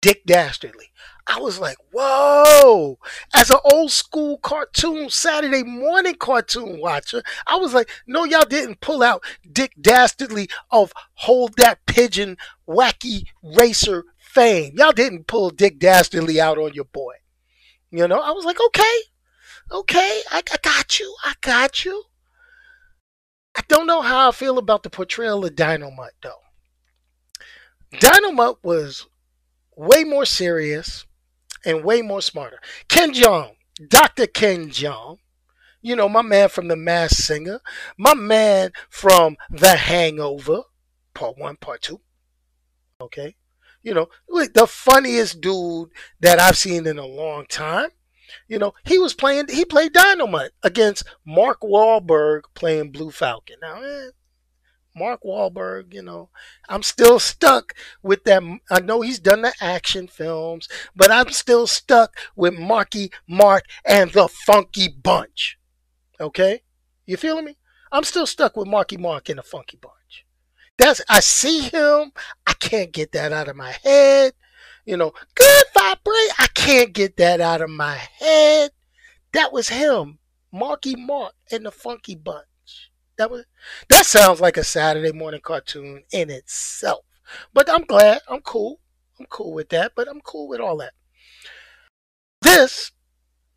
Dick 0.00 0.24
Dastardly. 0.26 0.92
I 1.32 1.38
was 1.38 1.60
like, 1.60 1.76
whoa. 1.92 2.98
As 3.32 3.50
an 3.50 3.58
old 3.72 3.92
school 3.92 4.38
cartoon, 4.38 5.10
Saturday 5.10 5.62
morning 5.62 6.16
cartoon 6.16 6.80
watcher, 6.80 7.22
I 7.46 7.54
was 7.54 7.72
like, 7.72 7.88
no, 8.04 8.24
y'all 8.24 8.44
didn't 8.44 8.80
pull 8.80 9.00
out 9.00 9.22
Dick 9.50 9.72
Dastardly 9.80 10.48
of 10.72 10.92
Hold 11.14 11.54
That 11.56 11.86
Pigeon 11.86 12.36
Wacky 12.68 13.26
Racer 13.44 14.06
fame. 14.18 14.72
Y'all 14.76 14.90
didn't 14.90 15.28
pull 15.28 15.50
Dick 15.50 15.78
Dastardly 15.78 16.40
out 16.40 16.58
on 16.58 16.74
your 16.74 16.86
boy. 16.86 17.14
You 17.92 18.08
know, 18.08 18.18
I 18.18 18.32
was 18.32 18.44
like, 18.44 18.58
okay, 18.60 18.98
okay, 19.70 20.22
I, 20.32 20.42
I 20.52 20.56
got 20.62 20.98
you. 20.98 21.14
I 21.22 21.34
got 21.42 21.84
you. 21.84 22.02
I 23.56 23.62
don't 23.68 23.86
know 23.86 24.00
how 24.00 24.28
I 24.28 24.32
feel 24.32 24.58
about 24.58 24.82
the 24.82 24.90
portrayal 24.90 25.44
of 25.44 25.54
Dynomutt, 25.54 26.10
though. 26.22 26.42
Dynomutt 27.94 28.56
was 28.64 29.06
way 29.76 30.02
more 30.02 30.26
serious 30.26 31.06
and 31.64 31.84
way 31.84 32.02
more 32.02 32.22
smarter. 32.22 32.58
Ken 32.88 33.12
Jeong, 33.12 33.56
Dr. 33.88 34.26
Ken 34.26 34.68
Jeong, 34.70 35.18
you 35.82 35.96
know, 35.96 36.08
my 36.08 36.22
man 36.22 36.48
from 36.48 36.68
The 36.68 36.76
Masked 36.76 37.22
Singer, 37.22 37.60
my 37.96 38.14
man 38.14 38.72
from 38.88 39.36
The 39.50 39.76
Hangover, 39.76 40.62
part 41.14 41.38
one, 41.38 41.56
part 41.56 41.82
two. 41.82 42.00
Okay. 43.00 43.36
You 43.82 43.94
know, 43.94 44.08
the 44.28 44.66
funniest 44.66 45.40
dude 45.40 45.88
that 46.20 46.38
I've 46.38 46.58
seen 46.58 46.86
in 46.86 46.98
a 46.98 47.06
long 47.06 47.46
time. 47.46 47.90
You 48.46 48.58
know, 48.58 48.74
he 48.84 48.98
was 48.98 49.14
playing, 49.14 49.46
he 49.48 49.64
played 49.64 49.94
Dynomutt 49.94 50.50
against 50.62 51.04
Mark 51.26 51.62
Wahlberg 51.62 52.42
playing 52.54 52.92
Blue 52.92 53.10
Falcon. 53.10 53.56
Now, 53.60 53.82
eh, 53.82 54.10
Mark 54.94 55.20
Wahlberg, 55.24 55.94
you 55.94 56.02
know, 56.02 56.30
I'm 56.68 56.82
still 56.82 57.18
stuck 57.18 57.74
with 58.02 58.24
that. 58.24 58.42
I 58.70 58.80
know 58.80 59.00
he's 59.00 59.18
done 59.18 59.42
the 59.42 59.52
action 59.60 60.08
films, 60.08 60.68
but 60.96 61.10
I'm 61.10 61.30
still 61.30 61.66
stuck 61.66 62.16
with 62.34 62.58
Marky 62.58 63.10
Mark 63.28 63.64
and 63.84 64.10
the 64.12 64.28
Funky 64.28 64.88
Bunch. 64.88 65.58
Okay? 66.20 66.62
You 67.06 67.16
feeling 67.16 67.44
me? 67.44 67.56
I'm 67.92 68.04
still 68.04 68.26
stuck 68.26 68.56
with 68.56 68.68
Marky 68.68 68.96
Mark 68.96 69.28
and 69.28 69.38
the 69.38 69.42
Funky 69.42 69.78
Bunch. 69.80 70.26
That's 70.76 71.00
I 71.08 71.20
see 71.20 71.60
him, 71.60 72.12
I 72.46 72.54
can't 72.54 72.92
get 72.92 73.12
that 73.12 73.32
out 73.32 73.48
of 73.48 73.56
my 73.56 73.72
head. 73.82 74.32
You 74.86 74.96
know, 74.96 75.12
good 75.34 75.64
vibrate, 75.74 76.32
I 76.38 76.46
can't 76.54 76.92
get 76.92 77.16
that 77.18 77.40
out 77.40 77.60
of 77.60 77.70
my 77.70 77.96
head. 77.96 78.70
That 79.32 79.52
was 79.52 79.68
him, 79.68 80.18
Marky 80.52 80.96
Mark 80.96 81.34
and 81.52 81.66
the 81.66 81.70
Funky 81.70 82.16
Bunch. 82.16 82.46
That 83.20 83.30
was 83.30 83.44
that 83.90 84.06
sounds 84.06 84.40
like 84.40 84.56
a 84.56 84.64
Saturday 84.64 85.12
morning 85.12 85.42
cartoon 85.42 86.04
in 86.10 86.30
itself. 86.30 87.04
But 87.52 87.68
I'm 87.68 87.84
glad. 87.84 88.22
I'm 88.30 88.40
cool. 88.40 88.80
I'm 89.18 89.26
cool 89.26 89.52
with 89.52 89.68
that. 89.68 89.92
But 89.94 90.08
I'm 90.08 90.22
cool 90.22 90.48
with 90.48 90.58
all 90.58 90.78
that. 90.78 90.94
This, 92.40 92.92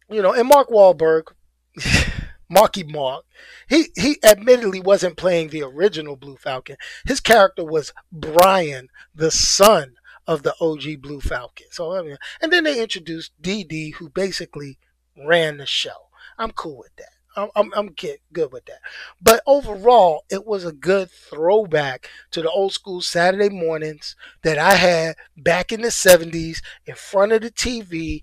you 0.10 0.22
know, 0.22 0.34
and 0.34 0.50
Mark 0.50 0.68
Wahlberg, 0.68 1.32
Marky 2.50 2.84
Mark, 2.84 3.24
he 3.70 3.86
he 3.96 4.18
admittedly 4.22 4.82
wasn't 4.82 5.16
playing 5.16 5.48
the 5.48 5.64
original 5.64 6.18
Blue 6.18 6.36
Falcon. 6.36 6.76
His 7.06 7.22
character 7.22 7.64
was 7.64 7.94
Brian, 8.12 8.90
the 9.16 9.32
son 9.32 9.94
of 10.28 10.44
the 10.44 10.56
OG 10.60 11.02
Blue 11.02 11.22
Falcon. 11.22 11.68
So 11.72 11.96
I 11.96 12.02
mean, 12.02 12.18
and 12.42 12.52
then 12.52 12.66
they 12.66 12.84
introduced 12.84 13.32
DD, 13.42 13.94
who 13.94 14.10
basically 14.10 14.78
ran 15.18 15.56
the 15.56 15.66
show. 15.66 16.10
I'm 16.38 16.52
cool 16.52 16.80
with 16.80 16.98
that. 16.98 17.13
I'm, 17.36 17.50
I'm, 17.56 17.74
I'm 17.76 17.88
get 17.88 18.22
good 18.32 18.52
with 18.52 18.66
that. 18.66 18.80
But 19.22 19.42
overall, 19.48 20.24
it 20.30 20.46
was 20.46 20.66
a 20.66 20.72
good 20.72 21.10
throwback 21.10 22.10
to 22.32 22.42
the 22.42 22.50
old 22.50 22.74
school 22.74 23.02
Saturday 23.02 23.50
mornings 23.50 24.16
that 24.44 24.58
I 24.58 24.76
had 24.76 25.16
back 25.36 25.72
in 25.72 25.82
the 25.82 25.92
70s 25.92 26.62
in 26.86 26.96
front 26.96 27.32
of 27.32 27.42
the 27.42 27.52
TV, 27.52 28.22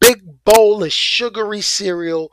big 0.00 0.44
bowl 0.44 0.82
of 0.84 0.92
sugary 0.92 1.60
cereal, 1.60 2.30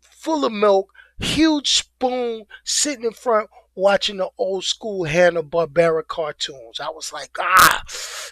full 0.00 0.44
of 0.44 0.52
milk, 0.52 0.92
huge 1.18 1.70
spoon 1.70 2.44
sitting 2.64 3.04
in 3.04 3.12
front 3.12 3.48
watching 3.74 4.16
the 4.16 4.28
old 4.38 4.64
school 4.64 5.04
Hanna 5.04 5.42
Barbera 5.42 6.06
cartoons. 6.06 6.80
I 6.80 6.88
was 6.88 7.12
like, 7.12 7.36
ah, 7.38 7.82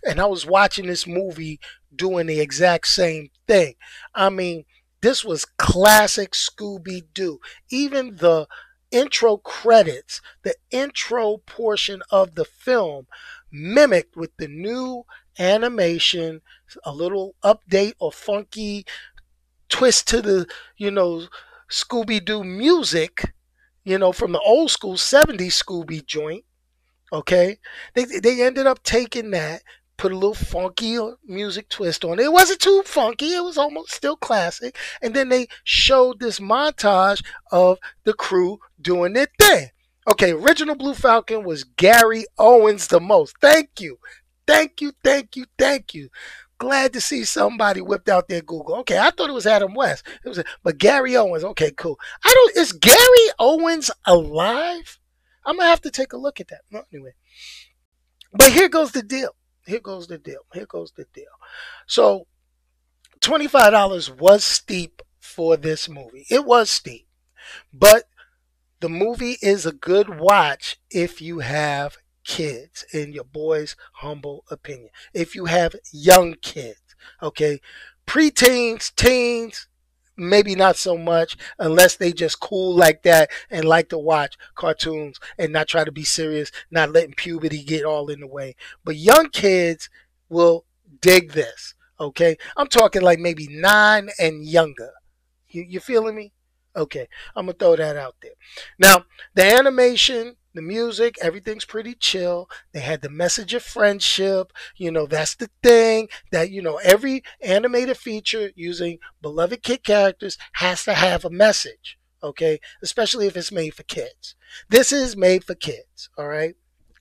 and 0.06 0.20
I 0.20 0.26
was 0.26 0.46
watching 0.46 0.86
this 0.86 1.06
movie 1.06 1.60
doing 1.94 2.26
the 2.26 2.40
exact 2.40 2.88
same 2.88 3.30
thing. 3.46 3.74
I 4.14 4.30
mean, 4.30 4.64
this 5.04 5.25
was 5.25 5.44
classic 5.44 6.32
Scooby 6.32 7.02
Doo. 7.12 7.38
Even 7.70 8.16
the 8.16 8.46
intro 8.90 9.37
credits, 9.37 10.23
the 10.44 10.54
intro 10.70 11.38
portion 11.46 12.02
of 12.11 12.34
the 12.34 12.44
film, 12.46 13.06
mimicked 13.52 14.16
with 14.16 14.34
the 14.38 14.49
new 14.49 15.04
animation, 15.38 16.40
a 16.84 16.92
little 16.92 17.34
update 17.44 17.92
or 18.00 18.12
funky 18.12 18.87
twist 19.68 20.08
to 20.08 20.23
the, 20.23 20.46
you 20.76 20.90
know, 20.90 21.26
Scooby 21.70 22.25
Doo 22.25 22.44
music, 22.44 23.34
you 23.84 23.99
know, 23.99 24.12
from 24.12 24.32
the 24.32 24.40
old 24.40 24.70
school 24.70 24.96
70s 24.96 25.49
Scooby 25.49 26.04
joint. 26.06 26.44
Okay. 27.12 27.58
They, 27.94 28.04
they 28.04 28.42
ended 28.42 28.66
up 28.66 28.82
taking 28.82 29.30
that, 29.32 29.62
put 29.96 30.12
a 30.12 30.14
little 30.14 30.34
funky 30.34 30.98
uh, 30.98 31.12
music 31.24 31.68
twist 31.68 32.04
on 32.04 32.18
it. 32.18 32.24
It 32.24 32.32
wasn't 32.32 32.60
too 32.60 32.82
funky, 32.84 33.34
it 33.34 33.44
was 33.44 33.58
almost 33.58 33.92
still 33.92 34.16
classic. 34.16 34.76
And 35.02 35.14
then 35.14 35.28
they 35.28 35.46
showed 35.62 36.20
this 36.20 36.40
montage 36.40 37.24
of 37.52 37.78
the 38.04 38.12
crew 38.12 38.58
doing 38.80 39.12
their 39.12 39.28
thing. 39.38 39.70
Okay, 40.06 40.32
original 40.32 40.74
Blue 40.74 40.94
Falcon 40.94 41.44
was 41.44 41.64
Gary 41.64 42.26
Owens 42.38 42.88
the 42.88 43.00
most. 43.00 43.36
Thank 43.40 43.80
you. 43.80 43.98
Thank 44.46 44.82
you, 44.82 44.92
thank 45.02 45.36
you, 45.36 45.46
thank 45.58 45.94
you. 45.94 46.10
Glad 46.58 46.92
to 46.92 47.00
see 47.00 47.24
somebody 47.24 47.80
whipped 47.80 48.08
out 48.08 48.28
their 48.28 48.42
Google. 48.42 48.76
Okay, 48.76 48.98
I 48.98 49.10
thought 49.10 49.30
it 49.30 49.34
was 49.34 49.46
Adam 49.46 49.74
West. 49.74 50.06
It 50.24 50.28
was, 50.28 50.42
but 50.62 50.78
Gary 50.78 51.16
Owens. 51.16 51.44
Okay, 51.44 51.70
cool. 51.72 51.98
I 52.24 52.32
don't. 52.32 52.56
Is 52.56 52.72
Gary 52.72 52.98
Owens 53.38 53.90
alive? 54.06 54.98
I'm 55.46 55.56
gonna 55.56 55.68
have 55.68 55.80
to 55.82 55.90
take 55.90 56.12
a 56.12 56.18
look 56.18 56.40
at 56.40 56.48
that. 56.48 56.60
No, 56.70 56.82
anyway, 56.92 57.14
but 58.32 58.52
here 58.52 58.68
goes 58.68 58.92
the 58.92 59.02
deal 59.02 59.34
here 59.66 59.80
goes 59.80 60.06
the 60.06 60.18
deal. 60.18 60.40
Here 60.52 60.66
goes 60.66 60.92
the 60.92 61.06
deal. 61.12 61.25
So, 61.87 62.26
$25 63.21 64.18
was 64.18 64.44
steep 64.44 65.02
for 65.18 65.56
this 65.56 65.88
movie. 65.88 66.26
It 66.30 66.44
was 66.44 66.71
steep. 66.71 67.06
But 67.73 68.04
the 68.80 68.88
movie 68.88 69.38
is 69.40 69.64
a 69.66 69.73
good 69.73 70.21
watch 70.21 70.78
if 70.90 71.23
you 71.23 71.38
have 71.40 71.97
kids, 72.25 72.85
in 72.92 73.12
your 73.12 73.25
boy's 73.25 73.76
humble 73.94 74.44
opinion. 74.50 74.90
If 75.12 75.35
you 75.35 75.47
have 75.47 75.76
young 75.92 76.35
kids, 76.42 76.80
okay? 77.23 77.61
Preteens, 78.06 78.94
teens, 78.94 79.68
maybe 80.16 80.54
not 80.54 80.76
so 80.76 80.97
much 80.97 81.37
unless 81.59 81.97
they 81.97 82.12
just 82.12 82.40
cool 82.40 82.75
like 82.75 83.02
that 83.02 83.30
and 83.50 83.64
like 83.64 83.88
to 83.88 83.99
watch 83.99 84.37
cartoons 84.54 85.18
and 85.38 85.52
not 85.52 85.68
try 85.68 85.85
to 85.85 85.92
be 85.92 86.04
serious, 86.04 86.50
not 86.71 86.92
letting 86.92 87.14
puberty 87.14 87.62
get 87.62 87.85
all 87.85 88.11
in 88.11 88.21
the 88.21 88.26
way. 88.26 88.54
But 88.85 88.97
young 88.97 89.30
kids 89.30 89.88
will 90.28 90.64
dig 91.00 91.33
this. 91.33 91.75
Okay, 92.00 92.37
I'm 92.56 92.66
talking 92.66 93.02
like 93.02 93.18
maybe 93.18 93.47
nine 93.49 94.09
and 94.18 94.44
younger. 94.44 94.90
You, 95.49 95.64
you 95.68 95.80
feeling 95.80 96.16
me? 96.16 96.33
Okay, 96.76 97.09
I'm 97.37 97.47
gonna 97.47 97.56
throw 97.56 97.76
that 97.76 97.97
out 97.97 98.16
there. 98.21 98.33
Now, 98.78 99.04
the 99.35 99.44
animation 99.44 100.37
the 100.54 100.62
music, 100.62 101.16
everything's 101.20 101.64
pretty 101.64 101.94
chill. 101.94 102.49
They 102.73 102.80
had 102.80 103.02
the 103.02 103.11
message 103.11 103.54
of 103.54 103.62
friendship. 103.62 104.52
You 104.76 104.90
know, 104.90 105.06
that's 105.06 105.34
the 105.34 105.50
thing 105.62 106.08
that, 106.32 106.50
you 106.50 106.62
know, 106.62 106.78
every 106.82 107.23
animated 107.40 107.96
feature 107.96 108.50
using 108.54 108.99
beloved 109.20 109.62
kid 109.62 109.84
characters 109.84 110.38
has 110.54 110.84
to 110.84 110.94
have 110.94 111.25
a 111.25 111.30
message. 111.30 111.99
Okay. 112.23 112.61
Especially 112.82 113.26
if 113.26 113.37
it's 113.37 113.52
made 113.52 113.75
for 113.75 113.82
kids. 113.82 114.34
This 114.68 114.92
is 114.92 115.16
made 115.16 115.44
for 115.44 115.54
kids. 115.54 116.08
All 116.16 116.28
right. 116.28 116.54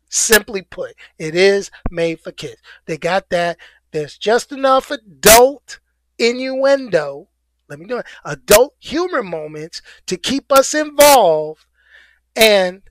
Simply 0.10 0.62
put, 0.62 0.94
it 1.18 1.34
is 1.34 1.72
made 1.90 2.20
for 2.20 2.32
kids. 2.32 2.62
They 2.86 2.98
got 2.98 3.30
that. 3.30 3.58
There's 3.92 4.18
just 4.18 4.52
enough 4.52 4.92
adult 4.92 5.80
innuendo 6.20 7.30
let 7.70 7.80
me 7.80 7.86
do 7.86 7.98
it. 7.98 8.06
Adult 8.26 8.76
humor 8.80 9.24
moments 9.24 9.82
to 10.08 10.18
keep 10.18 10.52
us 10.52 10.74
involved 10.74 11.66
and 12.36 12.82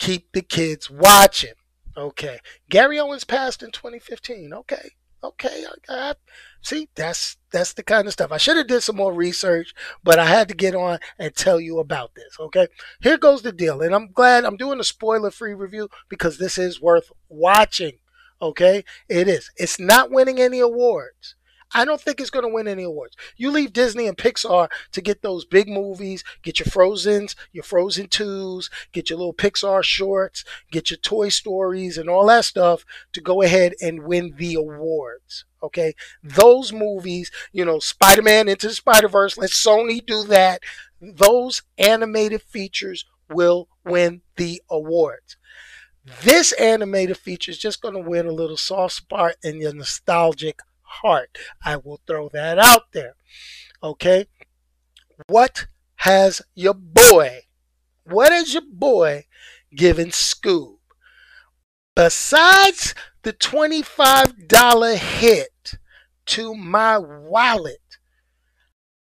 keep 0.00 0.32
the 0.32 0.42
kids 0.42 0.90
watching. 0.90 1.54
Okay. 1.96 2.40
Gary 2.68 2.98
Owens 2.98 3.24
passed 3.24 3.62
in 3.62 3.70
2015. 3.70 4.52
Okay. 4.52 4.90
Okay. 5.22 5.64
I, 5.88 6.10
I, 6.10 6.14
see, 6.62 6.88
that's 6.96 7.36
that's 7.52 7.74
the 7.74 7.82
kind 7.82 8.06
of 8.06 8.12
stuff. 8.12 8.32
I 8.32 8.38
should 8.38 8.56
have 8.56 8.66
did 8.66 8.80
some 8.80 8.96
more 8.96 9.12
research, 9.12 9.74
but 10.02 10.18
I 10.18 10.24
had 10.24 10.48
to 10.48 10.54
get 10.54 10.74
on 10.74 10.98
and 11.18 11.34
tell 11.34 11.60
you 11.60 11.78
about 11.78 12.14
this. 12.14 12.36
Okay. 12.40 12.68
Here 13.02 13.18
goes 13.18 13.42
the 13.42 13.52
deal. 13.52 13.82
And 13.82 13.94
I'm 13.94 14.10
glad 14.10 14.44
I'm 14.44 14.56
doing 14.56 14.80
a 14.80 14.84
spoiler 14.84 15.30
free 15.30 15.54
review 15.54 15.88
because 16.08 16.38
this 16.38 16.58
is 16.58 16.80
worth 16.80 17.12
watching. 17.28 17.98
Okay. 18.40 18.84
It 19.08 19.28
is. 19.28 19.50
It's 19.56 19.78
not 19.78 20.10
winning 20.10 20.40
any 20.40 20.60
awards. 20.60 21.36
I 21.72 21.84
don't 21.84 22.00
think 22.00 22.20
it's 22.20 22.30
going 22.30 22.44
to 22.44 22.52
win 22.52 22.66
any 22.66 22.82
awards. 22.82 23.16
You 23.36 23.50
leave 23.50 23.72
Disney 23.72 24.06
and 24.06 24.16
Pixar 24.16 24.68
to 24.92 25.00
get 25.00 25.22
those 25.22 25.44
big 25.44 25.68
movies, 25.68 26.24
get 26.42 26.58
your 26.58 26.66
Frozens, 26.66 27.36
your 27.52 27.62
Frozen 27.62 28.08
2s, 28.08 28.70
get 28.92 29.10
your 29.10 29.18
little 29.18 29.34
Pixar 29.34 29.82
shorts, 29.82 30.44
get 30.70 30.90
your 30.90 30.98
Toy 30.98 31.28
Stories 31.28 31.96
and 31.96 32.10
all 32.10 32.26
that 32.26 32.44
stuff 32.44 32.84
to 33.12 33.20
go 33.20 33.42
ahead 33.42 33.74
and 33.80 34.02
win 34.02 34.34
the 34.36 34.54
awards. 34.54 35.44
Okay. 35.62 35.94
Those 36.22 36.72
movies, 36.72 37.30
you 37.52 37.64
know, 37.64 37.78
Spider 37.78 38.22
Man 38.22 38.48
Into 38.48 38.68
the 38.68 38.74
Spider 38.74 39.08
Verse, 39.08 39.38
let 39.38 39.50
Sony 39.50 40.04
do 40.04 40.24
that. 40.24 40.62
Those 41.00 41.62
animated 41.78 42.42
features 42.42 43.04
will 43.28 43.68
win 43.84 44.22
the 44.36 44.60
awards. 44.68 45.36
This 46.22 46.52
animated 46.52 47.16
feature 47.18 47.50
is 47.50 47.58
just 47.58 47.80
going 47.80 47.94
to 47.94 48.00
win 48.00 48.26
a 48.26 48.32
little 48.32 48.56
soft 48.56 48.94
spot 48.94 49.34
in 49.42 49.60
your 49.60 49.72
nostalgic 49.72 50.60
heart. 50.90 51.38
I 51.64 51.76
will 51.76 52.00
throw 52.06 52.28
that 52.30 52.58
out 52.58 52.92
there. 52.92 53.14
Okay? 53.82 54.26
What 55.28 55.66
has 55.96 56.42
your 56.54 56.74
boy, 56.74 57.40
what 58.04 58.32
has 58.32 58.54
your 58.54 58.62
boy 58.70 59.26
given 59.74 60.08
Scoob? 60.08 60.76
Besides 61.94 62.94
the 63.22 63.32
$25 63.32 64.96
hit 64.96 65.74
to 66.26 66.54
my 66.54 66.98
wallet, 66.98 67.78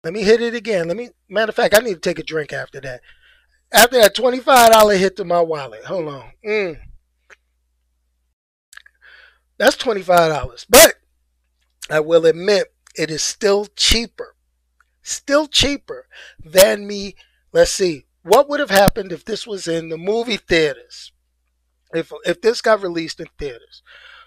let 0.03 0.13
me 0.13 0.23
hit 0.23 0.43
it 0.43 0.55
again. 0.55 0.89
Let 0.89 0.97
me, 0.97 1.11
matter 1.29 1.49
of 1.49 1.57
fact, 1.57 1.75
I 1.75 1.79
need 1.79 1.95
to 1.95 2.01
take 2.01 2.19
a 2.19 2.23
drink 2.23 2.53
after 2.53 2.81
that. 2.83 3.01
After 3.73 3.97
that 3.99 4.15
$25 4.15 4.99
hit 4.99 5.17
to 5.17 5.25
my 5.25 5.41
wallet, 5.41 5.85
hold 5.85 6.09
on. 6.09 6.33
Mm. 6.47 6.79
That's 9.57 9.77
$25. 9.77 10.67
But 10.69 10.95
I 11.90 12.01
will 12.01 12.27
admit 12.27 12.73
it 12.97 13.11
is 13.11 13.23
still 13.23 13.66
cheaper, 13.77 14.37
still 15.03 15.47
cheaper 15.47 16.07
than 16.42 16.87
me. 16.87 17.14
Let's 17.53 17.73
see, 17.73 18.07
what 18.23 18.49
would 18.49 18.61
have 18.61 18.70
happened 18.70 19.12
if 19.12 19.25
this 19.25 19.47
was 19.47 19.68
in 19.68 19.88
the 19.88 19.99
movie 19.99 20.37
theaters? 20.38 21.12
If 21.92 22.12
if 22.25 22.40
this 22.40 22.61
got 22.61 22.83
released 22.83 23.20
in 23.20 23.29
theaters. 23.38 23.83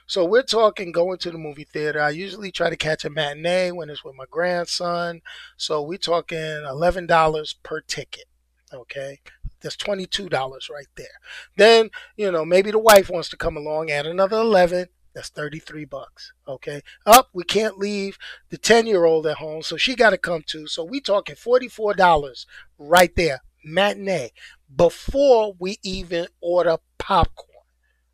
So 0.06 0.24
we're 0.24 0.44
talking 0.44 0.94
going 0.94 1.18
to 1.20 1.32
the 1.32 1.38
movie 1.38 1.66
theater. 1.66 2.02
I 2.02 2.12
usually 2.12 2.52
try 2.52 2.70
to 2.70 2.78
catch 2.78 3.04
a 3.04 3.10
matinee 3.10 3.72
when 3.72 3.90
it's 3.90 4.06
with 4.06 4.16
my 4.16 4.24
grandson. 4.30 5.22
So 5.58 5.82
we're 5.82 5.98
talking 5.98 6.64
eleven 6.70 7.08
dollars 7.08 7.54
per 7.64 7.82
ticket. 7.82 8.26
Okay. 8.74 9.20
That's 9.62 9.76
$22 9.76 10.70
right 10.70 10.88
there. 10.96 11.08
Then, 11.56 11.90
you 12.16 12.32
know, 12.32 12.46
maybe 12.46 12.72
the 12.72 12.80
wife 12.80 13.10
wants 13.10 13.30
to 13.30 13.38
come 13.38 13.58
along, 13.58 13.90
add 13.90 14.06
another 14.06 14.38
11. 14.38 14.88
That's 15.18 15.30
33 15.30 15.86
bucks. 15.86 16.32
Okay. 16.48 16.84
Up, 17.08 17.30
we 17.34 17.44
can't 17.44 17.80
leave 17.80 18.20
the 18.52 18.58
10 18.60 18.86
year 18.86 19.06
old 19.06 19.26
at 19.26 19.38
home, 19.38 19.64
so 19.64 19.76
she 19.76 19.96
got 19.96 20.12
to 20.12 20.18
come 20.20 20.44
too. 20.46 20.68
So 20.68 20.84
we 20.84 21.02
talking 21.02 21.36
$44 21.36 22.46
right 22.78 23.16
there, 23.16 23.42
matinee, 23.66 24.30
before 24.76 25.56
we 25.58 25.80
even 25.82 26.28
order 26.40 26.78
popcorn. 27.00 27.50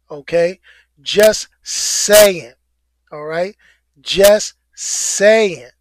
Okay. 0.09 0.61
Just 1.01 1.49
saying. 1.61 2.53
All 3.11 3.25
right. 3.25 3.57
Just 3.99 4.53
saying. 4.73 5.71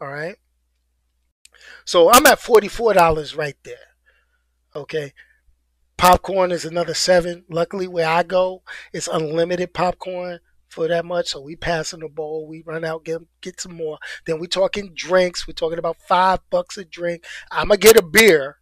All 0.00 0.08
right. 0.08 0.38
So 1.84 2.10
I'm 2.12 2.26
at 2.26 2.40
$44 2.40 3.36
right 3.36 3.56
there. 3.62 3.76
Okay. 4.74 5.12
Popcorn 5.96 6.50
is 6.50 6.64
another 6.64 6.94
seven. 6.94 7.44
Luckily, 7.48 7.86
where 7.86 8.08
I 8.08 8.24
go, 8.24 8.62
it's 8.92 9.06
unlimited 9.06 9.72
popcorn 9.72 10.40
for 10.68 10.88
that 10.88 11.04
much. 11.04 11.28
So 11.28 11.40
we 11.40 11.56
passing 11.56 12.00
the 12.00 12.08
bowl. 12.08 12.46
We 12.46 12.62
run 12.64 12.84
out, 12.84 13.04
get 13.04 13.20
get 13.40 13.60
some 13.60 13.74
more. 13.74 13.98
Then 14.26 14.38
we 14.38 14.46
talking 14.46 14.92
drinks. 14.94 15.46
We're 15.46 15.54
talking 15.54 15.78
about 15.78 15.96
five 15.96 16.40
bucks 16.50 16.76
a 16.78 16.84
drink. 16.84 17.24
I'm 17.50 17.68
gonna 17.68 17.78
get 17.78 17.96
a 17.96 18.02
beer 18.02 18.57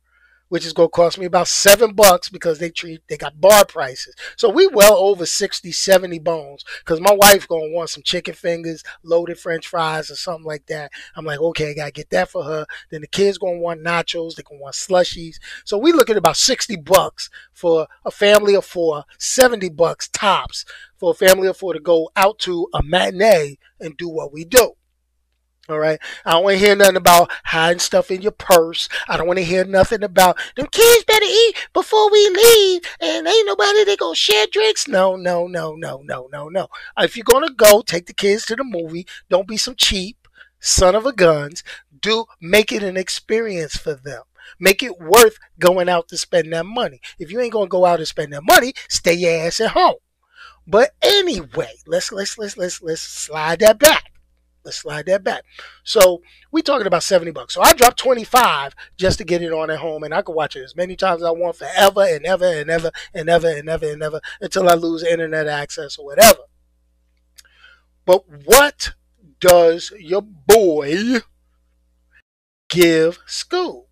which 0.48 0.64
is 0.64 0.72
going 0.72 0.88
to 0.88 0.92
cost 0.92 1.18
me 1.18 1.26
about 1.26 1.48
seven 1.48 1.92
bucks 1.92 2.28
because 2.28 2.58
they 2.58 2.70
treat 2.70 3.02
they 3.08 3.16
got 3.16 3.40
bar 3.40 3.64
prices. 3.64 4.14
So 4.36 4.48
we 4.48 4.66
well 4.66 4.96
over 4.96 5.26
60, 5.26 5.72
70 5.72 6.18
bones 6.20 6.64
because 6.78 7.00
my 7.00 7.12
wife 7.12 7.48
going 7.48 7.70
to 7.70 7.74
want 7.74 7.90
some 7.90 8.02
chicken 8.02 8.34
fingers, 8.34 8.82
loaded 9.02 9.38
French 9.38 9.66
fries, 9.66 10.10
or 10.10 10.16
something 10.16 10.44
like 10.44 10.66
that. 10.66 10.92
I'm 11.14 11.24
like, 11.24 11.40
okay, 11.40 11.70
I 11.70 11.74
got 11.74 11.86
to 11.86 11.92
get 11.92 12.10
that 12.10 12.30
for 12.30 12.44
her. 12.44 12.66
Then 12.90 13.00
the 13.00 13.06
kids 13.06 13.38
going 13.38 13.56
to 13.56 13.62
want 13.62 13.82
nachos. 13.82 14.34
They 14.34 14.42
going 14.42 14.58
to 14.58 14.62
want 14.62 14.74
slushies. 14.74 15.36
So 15.64 15.78
we 15.78 15.92
look 15.92 16.10
at 16.10 16.16
about 16.16 16.36
60 16.36 16.76
bucks 16.76 17.30
for 17.52 17.86
a 18.04 18.10
family 18.10 18.54
of 18.54 18.64
four, 18.64 19.04
70 19.18 19.70
bucks 19.70 20.08
tops 20.08 20.64
for 20.98 21.10
a 21.10 21.14
family 21.14 21.48
of 21.48 21.56
four 21.56 21.72
to 21.72 21.80
go 21.80 22.10
out 22.16 22.38
to 22.40 22.68
a 22.72 22.82
matinee 22.82 23.58
and 23.80 23.96
do 23.96 24.08
what 24.08 24.32
we 24.32 24.44
do. 24.44 24.74
All 25.68 25.78
right. 25.78 25.98
I 26.24 26.32
don't 26.32 26.44
want 26.44 26.58
to 26.58 26.64
hear 26.64 26.76
nothing 26.76 26.96
about 26.96 27.30
hiding 27.44 27.80
stuff 27.80 28.10
in 28.10 28.22
your 28.22 28.32
purse. 28.32 28.88
I 29.08 29.16
don't 29.16 29.26
want 29.26 29.38
to 29.38 29.44
hear 29.44 29.64
nothing 29.64 30.04
about 30.04 30.38
them 30.54 30.66
kids 30.70 31.04
better 31.04 31.26
eat 31.26 31.56
before 31.72 32.10
we 32.10 32.28
leave. 32.28 32.82
And 33.00 33.26
ain't 33.26 33.46
nobody 33.46 33.84
they 33.84 33.96
gonna 33.96 34.14
share 34.14 34.46
drinks. 34.46 34.86
No, 34.86 35.16
no, 35.16 35.46
no, 35.48 35.74
no, 35.74 36.02
no, 36.04 36.28
no, 36.32 36.48
no. 36.48 36.68
If 36.98 37.16
you're 37.16 37.24
gonna 37.24 37.52
go, 37.52 37.82
take 37.82 38.06
the 38.06 38.12
kids 38.12 38.46
to 38.46 38.56
the 38.56 38.64
movie. 38.64 39.06
Don't 39.28 39.48
be 39.48 39.56
some 39.56 39.74
cheap 39.74 40.28
son 40.60 40.94
of 40.94 41.04
a 41.04 41.12
guns. 41.12 41.64
Do 42.00 42.26
make 42.40 42.70
it 42.70 42.82
an 42.82 42.96
experience 42.96 43.76
for 43.76 43.94
them. 43.94 44.22
Make 44.60 44.82
it 44.82 45.00
worth 45.00 45.38
going 45.58 45.88
out 45.88 46.08
to 46.08 46.16
spend 46.16 46.52
that 46.52 46.66
money. 46.66 47.00
If 47.18 47.32
you 47.32 47.40
ain't 47.40 47.52
gonna 47.52 47.66
go 47.66 47.84
out 47.84 47.98
and 47.98 48.06
spend 48.06 48.32
that 48.32 48.44
money, 48.44 48.72
stay 48.88 49.14
your 49.14 49.46
ass 49.46 49.60
at 49.60 49.70
home. 49.72 49.96
But 50.66 50.92
anyway, 51.02 51.72
let's 51.86 52.12
let's 52.12 52.38
let's 52.38 52.56
let's 52.56 52.82
let's 52.82 53.00
slide 53.00 53.60
that 53.60 53.78
back. 53.78 54.12
Let's 54.66 54.78
slide 54.78 55.06
that 55.06 55.22
back. 55.22 55.44
So 55.84 56.22
we 56.50 56.60
talking 56.60 56.88
about 56.88 57.04
70 57.04 57.30
bucks. 57.30 57.54
So 57.54 57.62
I 57.62 57.72
dropped 57.72 58.00
25 58.00 58.74
just 58.98 59.18
to 59.18 59.24
get 59.24 59.42
it 59.42 59.52
on 59.52 59.70
at 59.70 59.78
home 59.78 60.02
and 60.02 60.12
I 60.12 60.22
can 60.22 60.34
watch 60.34 60.56
it 60.56 60.64
as 60.64 60.74
many 60.74 60.96
times 60.96 61.22
as 61.22 61.28
I 61.28 61.30
want 61.30 61.54
forever 61.54 62.02
and 62.02 62.26
ever 62.26 62.44
and 62.44 62.68
ever 62.68 62.90
and 63.14 63.30
ever 63.30 63.46
and 63.46 63.68
ever 63.68 63.86
and 63.86 64.02
ever 64.02 64.20
until 64.40 64.68
I 64.68 64.74
lose 64.74 65.04
internet 65.04 65.46
access 65.46 65.96
or 65.96 66.04
whatever. 66.04 66.40
But 68.04 68.24
what 68.44 68.94
does 69.40 69.92
your 69.98 70.22
boy 70.22 71.20
give 72.68 73.20
Scoob? 73.26 73.85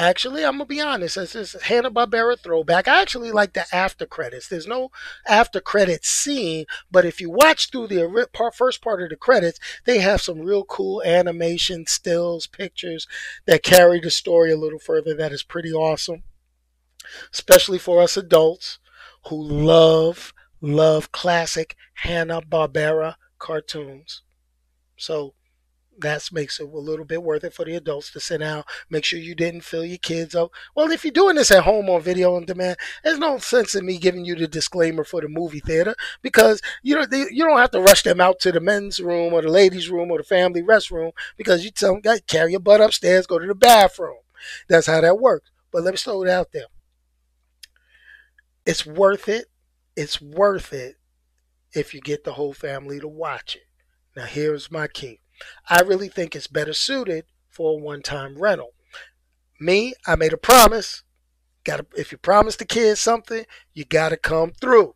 Actually, 0.00 0.46
I'm 0.46 0.54
gonna 0.54 0.64
be 0.64 0.80
honest. 0.80 1.16
This 1.16 1.52
Hanna 1.64 1.90
Barbera 1.90 2.38
throwback. 2.40 2.88
I 2.88 3.02
actually 3.02 3.32
like 3.32 3.52
the 3.52 3.66
after 3.70 4.06
credits. 4.06 4.48
There's 4.48 4.66
no 4.66 4.90
after 5.28 5.60
credits 5.60 6.08
scene, 6.08 6.64
but 6.90 7.04
if 7.04 7.20
you 7.20 7.28
watch 7.28 7.70
through 7.70 7.88
the 7.88 8.26
first 8.54 8.80
part 8.80 9.02
of 9.02 9.10
the 9.10 9.16
credits, 9.16 9.60
they 9.84 9.98
have 9.98 10.22
some 10.22 10.40
real 10.40 10.64
cool 10.64 11.02
animation, 11.02 11.84
stills, 11.86 12.46
pictures 12.46 13.06
that 13.44 13.62
carry 13.62 14.00
the 14.00 14.10
story 14.10 14.50
a 14.50 14.56
little 14.56 14.78
further. 14.78 15.12
That 15.12 15.32
is 15.32 15.42
pretty 15.42 15.70
awesome, 15.70 16.22
especially 17.30 17.78
for 17.78 18.00
us 18.00 18.16
adults 18.16 18.78
who 19.26 19.36
love 19.38 20.32
love 20.62 21.12
classic 21.12 21.76
Hanna 21.92 22.40
Barbera 22.40 23.16
cartoons. 23.38 24.22
So 24.96 25.34
that 26.00 26.28
makes 26.32 26.60
it 26.60 26.64
a 26.64 26.78
little 26.78 27.04
bit 27.04 27.22
worth 27.22 27.44
it 27.44 27.54
for 27.54 27.64
the 27.64 27.74
adults 27.74 28.10
to 28.12 28.20
sit 28.20 28.38
down, 28.38 28.64
make 28.88 29.04
sure 29.04 29.18
you 29.18 29.34
didn't 29.34 29.62
fill 29.62 29.84
your 29.84 29.98
kids 29.98 30.34
up. 30.34 30.50
Well, 30.74 30.90
if 30.90 31.04
you're 31.04 31.12
doing 31.12 31.36
this 31.36 31.50
at 31.50 31.64
home 31.64 31.88
on 31.88 32.02
video 32.02 32.34
on 32.36 32.44
demand, 32.44 32.76
there's 33.04 33.18
no 33.18 33.38
sense 33.38 33.74
in 33.74 33.86
me 33.86 33.98
giving 33.98 34.24
you 34.24 34.34
the 34.34 34.48
disclaimer 34.48 35.04
for 35.04 35.20
the 35.20 35.28
movie 35.28 35.60
theater 35.60 35.94
because 36.22 36.60
you 36.82 36.94
know 36.94 37.06
they, 37.06 37.26
you 37.30 37.44
don't 37.44 37.58
have 37.58 37.70
to 37.72 37.80
rush 37.80 38.02
them 38.02 38.20
out 38.20 38.40
to 38.40 38.52
the 38.52 38.60
men's 38.60 39.00
room 39.00 39.32
or 39.32 39.42
the 39.42 39.48
ladies' 39.50 39.90
room 39.90 40.10
or 40.10 40.18
the 40.18 40.24
family 40.24 40.62
restroom 40.62 41.12
because 41.36 41.64
you 41.64 41.70
tell 41.70 42.00
them, 42.00 42.18
carry 42.26 42.52
your 42.52 42.60
butt 42.60 42.80
upstairs, 42.80 43.26
go 43.26 43.38
to 43.38 43.46
the 43.46 43.54
bathroom. 43.54 44.16
That's 44.68 44.86
how 44.86 45.00
that 45.00 45.18
works. 45.18 45.50
But 45.70 45.82
let 45.84 45.92
me 45.92 45.98
throw 45.98 46.22
it 46.22 46.30
out 46.30 46.52
there. 46.52 46.64
It's 48.66 48.86
worth 48.86 49.28
it. 49.28 49.46
It's 49.96 50.20
worth 50.20 50.72
it 50.72 50.96
if 51.72 51.94
you 51.94 52.00
get 52.00 52.24
the 52.24 52.34
whole 52.34 52.52
family 52.52 53.00
to 53.00 53.08
watch 53.08 53.56
it. 53.56 53.62
Now, 54.16 54.26
here's 54.26 54.70
my 54.70 54.88
key 54.88 55.20
I 55.68 55.80
really 55.82 56.08
think 56.08 56.34
it's 56.34 56.46
better 56.46 56.72
suited 56.72 57.24
for 57.48 57.72
a 57.72 57.82
one 57.82 58.02
time 58.02 58.38
rental. 58.38 58.72
Me, 59.58 59.94
I 60.06 60.16
made 60.16 60.32
a 60.32 60.38
promise. 60.38 61.02
Gotta 61.64 61.86
if 61.96 62.12
you 62.12 62.18
promise 62.18 62.56
the 62.56 62.64
kids 62.64 63.00
something, 63.00 63.44
you 63.74 63.84
gotta 63.84 64.16
come 64.16 64.52
through. 64.52 64.94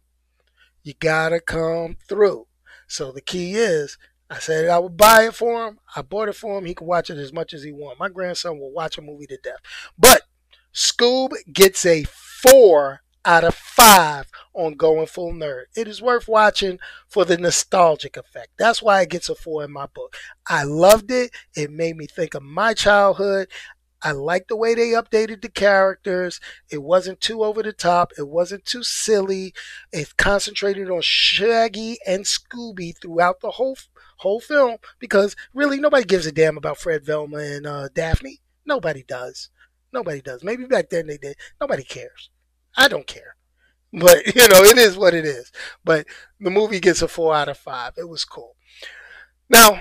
You 0.82 0.94
gotta 0.98 1.40
come 1.40 1.96
through. 2.08 2.46
So 2.86 3.12
the 3.12 3.20
key 3.20 3.54
is 3.54 3.98
I 4.30 4.38
said 4.38 4.68
I 4.68 4.78
would 4.78 4.96
buy 4.96 5.26
it 5.26 5.34
for 5.34 5.66
him. 5.66 5.78
I 5.94 6.02
bought 6.02 6.28
it 6.28 6.36
for 6.36 6.58
him. 6.58 6.64
He 6.64 6.74
could 6.74 6.86
watch 6.86 7.10
it 7.10 7.18
as 7.18 7.32
much 7.32 7.52
as 7.52 7.62
he 7.62 7.72
wants. 7.72 8.00
My 8.00 8.08
grandson 8.08 8.58
will 8.58 8.72
watch 8.72 8.96
a 8.98 9.02
movie 9.02 9.26
to 9.26 9.36
death. 9.36 9.60
But 9.98 10.22
Scoob 10.74 11.30
gets 11.52 11.84
a 11.86 12.04
four 12.04 13.03
out 13.24 13.44
of 13.44 13.54
five 13.54 14.30
on 14.52 14.74
Going 14.74 15.06
Full 15.06 15.32
Nerd. 15.32 15.64
It 15.76 15.88
is 15.88 16.02
worth 16.02 16.28
watching 16.28 16.78
for 17.08 17.24
the 17.24 17.38
nostalgic 17.38 18.16
effect. 18.16 18.52
That's 18.58 18.82
why 18.82 19.02
it 19.02 19.10
gets 19.10 19.28
a 19.28 19.34
four 19.34 19.64
in 19.64 19.72
my 19.72 19.86
book. 19.86 20.16
I 20.46 20.64
loved 20.64 21.10
it. 21.10 21.30
It 21.56 21.70
made 21.70 21.96
me 21.96 22.06
think 22.06 22.34
of 22.34 22.42
my 22.42 22.74
childhood. 22.74 23.48
I 24.02 24.12
liked 24.12 24.48
the 24.48 24.56
way 24.56 24.74
they 24.74 24.90
updated 24.90 25.40
the 25.40 25.48
characters. 25.48 26.38
It 26.70 26.82
wasn't 26.82 27.22
too 27.22 27.42
over 27.42 27.62
the 27.62 27.72
top. 27.72 28.12
It 28.18 28.28
wasn't 28.28 28.66
too 28.66 28.82
silly. 28.82 29.54
It 29.92 30.16
concentrated 30.18 30.90
on 30.90 31.00
Shaggy 31.00 31.96
and 32.06 32.24
Scooby 32.24 32.92
throughout 33.00 33.40
the 33.40 33.52
whole 33.52 33.78
whole 34.18 34.40
film 34.40 34.76
because 34.98 35.34
really 35.54 35.80
nobody 35.80 36.04
gives 36.04 36.26
a 36.26 36.32
damn 36.32 36.58
about 36.58 36.78
Fred 36.78 37.04
Velma 37.04 37.38
and 37.38 37.66
uh, 37.66 37.88
Daphne. 37.94 38.40
Nobody 38.66 39.02
does. 39.02 39.48
Nobody 39.92 40.20
does. 40.20 40.44
Maybe 40.44 40.66
back 40.66 40.90
then 40.90 41.06
they 41.06 41.16
did. 41.16 41.36
Nobody 41.60 41.82
cares. 41.82 42.30
I 42.76 42.88
don't 42.88 43.06
care. 43.06 43.36
But, 43.92 44.26
you 44.34 44.48
know, 44.48 44.62
it 44.62 44.78
is 44.78 44.96
what 44.96 45.14
it 45.14 45.24
is. 45.24 45.52
But 45.84 46.06
the 46.40 46.50
movie 46.50 46.80
gets 46.80 47.02
a 47.02 47.08
four 47.08 47.34
out 47.34 47.48
of 47.48 47.58
five. 47.58 47.92
It 47.96 48.08
was 48.08 48.24
cool. 48.24 48.56
Now, 49.48 49.80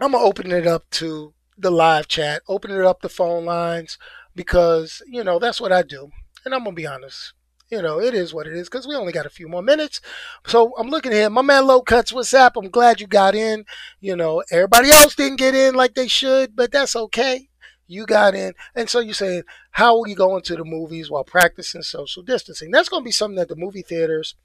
I'm 0.00 0.12
going 0.12 0.12
to 0.12 0.18
open 0.18 0.52
it 0.52 0.66
up 0.66 0.88
to 0.92 1.34
the 1.56 1.70
live 1.70 2.08
chat, 2.08 2.42
open 2.48 2.70
it 2.70 2.84
up 2.84 3.00
the 3.00 3.08
phone 3.08 3.44
lines 3.44 3.98
because, 4.34 5.02
you 5.06 5.24
know, 5.24 5.38
that's 5.38 5.60
what 5.60 5.72
I 5.72 5.82
do. 5.82 6.10
And 6.44 6.54
I'm 6.54 6.64
going 6.64 6.76
to 6.76 6.80
be 6.80 6.86
honest. 6.86 7.32
You 7.70 7.82
know, 7.82 8.00
it 8.00 8.14
is 8.14 8.32
what 8.32 8.46
it 8.46 8.54
is 8.54 8.66
because 8.66 8.86
we 8.86 8.94
only 8.94 9.12
got 9.12 9.26
a 9.26 9.30
few 9.30 9.46
more 9.46 9.62
minutes. 9.62 10.00
So 10.46 10.72
I'm 10.78 10.88
looking 10.88 11.12
here. 11.12 11.28
My 11.28 11.42
man 11.42 11.66
Low 11.66 11.82
Cuts, 11.82 12.14
what's 12.14 12.32
up? 12.32 12.56
I'm 12.56 12.70
glad 12.70 12.98
you 12.98 13.06
got 13.06 13.34
in. 13.34 13.66
You 14.00 14.16
know, 14.16 14.42
everybody 14.50 14.90
else 14.90 15.14
didn't 15.14 15.36
get 15.36 15.54
in 15.54 15.74
like 15.74 15.94
they 15.94 16.08
should, 16.08 16.56
but 16.56 16.72
that's 16.72 16.96
okay. 16.96 17.50
You 17.88 18.06
got 18.06 18.34
in. 18.34 18.52
And 18.74 18.88
so 18.88 19.00
you're 19.00 19.14
saying, 19.14 19.42
how 19.72 20.00
are 20.00 20.06
you 20.06 20.14
going 20.14 20.42
to 20.42 20.56
the 20.56 20.64
movies 20.64 21.10
while 21.10 21.24
practicing 21.24 21.82
social 21.82 22.22
distancing? 22.22 22.70
That's 22.70 22.88
going 22.88 23.02
to 23.02 23.06
be 23.06 23.10
something 23.10 23.36
that 23.36 23.48
the 23.48 23.56
movie 23.56 23.82
theaters 23.82 24.36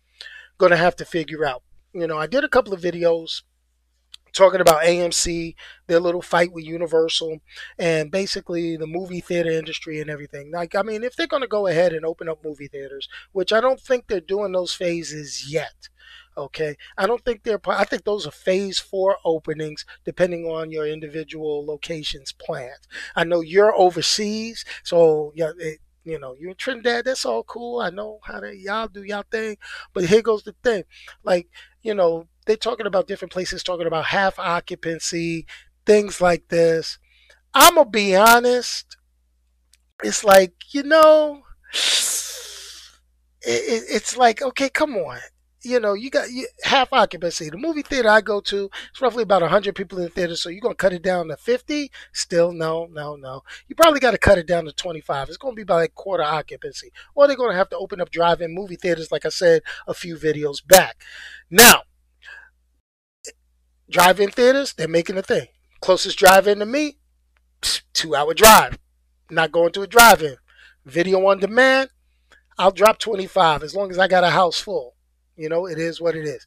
going 0.57 0.71
to 0.71 0.77
have 0.77 0.95
to 0.95 1.05
figure 1.05 1.45
out. 1.45 1.61
You 1.93 2.07
know, 2.07 2.17
I 2.17 2.25
did 2.25 2.43
a 2.43 2.49
couple 2.49 2.73
of 2.73 2.81
videos 2.81 3.43
talking 4.31 4.61
about 4.61 4.83
AMC, 4.83 5.55
their 5.87 5.99
little 5.99 6.21
fight 6.21 6.51
with 6.51 6.65
Universal, 6.65 7.39
and 7.77 8.09
basically 8.09 8.75
the 8.75 8.87
movie 8.87 9.19
theater 9.21 9.51
industry 9.51 10.01
and 10.01 10.09
everything. 10.09 10.51
Like, 10.51 10.73
I 10.73 10.81
mean, 10.81 11.03
if 11.03 11.15
they're 11.15 11.27
going 11.27 11.43
to 11.43 11.47
go 11.47 11.67
ahead 11.67 11.93
and 11.93 12.05
open 12.05 12.27
up 12.27 12.43
movie 12.43 12.67
theaters, 12.67 13.07
which 13.31 13.53
I 13.53 13.61
don't 13.61 13.79
think 13.79 14.07
they're 14.07 14.19
doing 14.19 14.53
those 14.53 14.73
phases 14.73 15.51
yet. 15.51 15.89
Okay, 16.35 16.77
I 16.97 17.05
don't 17.05 17.23
think 17.23 17.43
they're. 17.43 17.59
I 17.67 17.85
think 17.85 18.03
those 18.05 18.25
are 18.25 18.31
phase 18.31 18.79
four 18.79 19.17
openings, 19.23 19.85
depending 20.03 20.45
on 20.45 20.71
your 20.71 20.87
individual 20.87 21.63
locations 21.65 22.31
plans. 22.31 22.87
I 23.15 23.23
know 23.23 23.41
you're 23.41 23.75
overseas, 23.75 24.65
so 24.83 25.31
yeah, 25.35 25.51
it, 25.59 25.79
you 26.03 26.17
know 26.17 26.33
you're 26.39 26.49
in 26.51 26.55
Trinidad. 26.55 27.05
That's 27.05 27.25
all 27.25 27.43
cool. 27.43 27.79
I 27.81 27.91
know 27.91 28.19
how 28.23 28.39
to 28.39 28.55
y'all 28.55 28.87
do 28.87 29.03
y'all 29.03 29.23
thing, 29.29 29.57
but 29.93 30.05
here 30.05 30.23
goes 30.23 30.43
the 30.43 30.55
thing. 30.63 30.83
Like 31.23 31.47
you 31.83 31.93
know, 31.93 32.27
they're 32.47 32.55
talking 32.57 32.87
about 32.87 33.07
different 33.07 33.31
places, 33.31 33.61
talking 33.61 33.87
about 33.87 34.05
half 34.05 34.39
occupancy, 34.39 35.45
things 35.85 36.19
like 36.19 36.47
this. 36.49 36.97
I'm 37.53 37.75
gonna 37.75 37.89
be 37.89 38.15
honest. 38.15 38.97
It's 40.03 40.23
like 40.23 40.53
you 40.71 40.83
know, 40.83 41.43
it, 41.73 41.79
it, 43.45 43.83
it's 43.89 44.17
like 44.17 44.41
okay, 44.41 44.69
come 44.69 44.95
on. 44.95 45.19
You 45.65 45.79
know, 45.79 45.93
you 45.93 46.09
got 46.09 46.29
you, 46.29 46.47
half 46.63 46.91
occupancy. 46.91 47.49
The 47.49 47.57
movie 47.57 47.83
theater 47.83 48.09
I 48.09 48.19
go 48.19 48.41
to, 48.41 48.69
it's 48.91 49.01
roughly 49.01 49.23
about 49.23 49.41
100 49.41 49.75
people 49.75 49.97
in 49.97 50.05
the 50.05 50.09
theater. 50.09 50.35
So 50.35 50.49
you're 50.49 50.59
going 50.59 50.73
to 50.73 50.77
cut 50.77 50.91
it 50.91 51.01
down 51.01 51.29
to 51.29 51.37
50? 51.37 51.89
Still, 52.11 52.51
no, 52.51 52.87
no, 52.91 53.15
no. 53.15 53.43
You 53.67 53.75
probably 53.75 54.01
got 54.01 54.11
to 54.11 54.17
cut 54.17 54.37
it 54.37 54.45
down 54.45 54.65
to 54.65 54.73
25. 54.73 55.29
It's 55.29 55.37
going 55.37 55.53
to 55.53 55.55
be 55.55 55.61
about 55.61 55.77
like 55.77 55.95
quarter 55.95 56.23
occupancy. 56.23 56.91
Or 57.15 57.27
they're 57.27 57.37
going 57.37 57.51
to 57.51 57.57
have 57.57 57.69
to 57.69 57.77
open 57.77 58.01
up 58.01 58.09
drive 58.11 58.41
in 58.41 58.53
movie 58.53 58.75
theaters, 58.75 59.11
like 59.11 59.25
I 59.25 59.29
said 59.29 59.61
a 59.87 59.93
few 59.93 60.17
videos 60.17 60.65
back. 60.65 61.01
Now, 61.49 61.83
drive-in 63.89 64.31
theaters, 64.31 64.73
they're 64.73 64.87
making 64.87 65.17
a 65.17 65.21
thing. 65.21 65.47
Closest 65.79 66.17
drive-in 66.17 66.59
to 66.59 66.65
me, 66.65 66.97
two-hour 67.93 68.33
drive. 68.33 68.79
Not 69.29 69.51
going 69.51 69.71
to 69.73 69.81
a 69.81 69.87
drive-in. 69.87 70.37
Video 70.85 71.25
on 71.27 71.39
demand, 71.39 71.89
I'll 72.57 72.71
drop 72.71 72.99
25 72.99 73.63
as 73.63 73.75
long 73.75 73.89
as 73.91 73.97
I 73.97 74.07
got 74.07 74.23
a 74.23 74.31
house 74.31 74.59
full. 74.59 74.92
You 75.35 75.49
know, 75.49 75.65
it 75.65 75.79
is 75.79 75.99
what 75.99 76.15
it 76.15 76.25
is. 76.25 76.45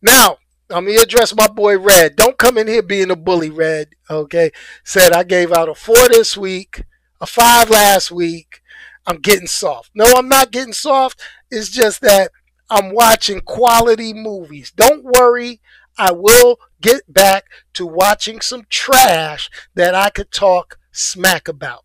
Now, 0.00 0.38
I'm 0.70 0.86
gonna 0.86 1.00
address 1.00 1.34
my 1.34 1.48
boy 1.48 1.78
Red. 1.78 2.16
Don't 2.16 2.38
come 2.38 2.56
in 2.56 2.66
here 2.66 2.82
being 2.82 3.10
a 3.10 3.16
bully, 3.16 3.50
Red. 3.50 3.90
Okay. 4.08 4.50
Said 4.84 5.12
I 5.12 5.22
gave 5.22 5.52
out 5.52 5.68
a 5.68 5.74
four 5.74 6.08
this 6.08 6.36
week, 6.36 6.84
a 7.20 7.26
five 7.26 7.68
last 7.68 8.10
week. 8.10 8.62
I'm 9.06 9.18
getting 9.18 9.46
soft. 9.48 9.90
No, 9.94 10.06
I'm 10.16 10.28
not 10.28 10.52
getting 10.52 10.72
soft. 10.72 11.20
It's 11.50 11.68
just 11.68 12.00
that 12.02 12.30
I'm 12.70 12.94
watching 12.94 13.40
quality 13.40 14.14
movies. 14.14 14.70
Don't 14.70 15.04
worry. 15.04 15.60
I 15.98 16.12
will 16.12 16.58
get 16.80 17.12
back 17.12 17.44
to 17.74 17.84
watching 17.86 18.40
some 18.40 18.64
trash 18.70 19.50
that 19.74 19.94
I 19.94 20.08
could 20.08 20.30
talk 20.30 20.78
smack 20.90 21.48
about. 21.48 21.84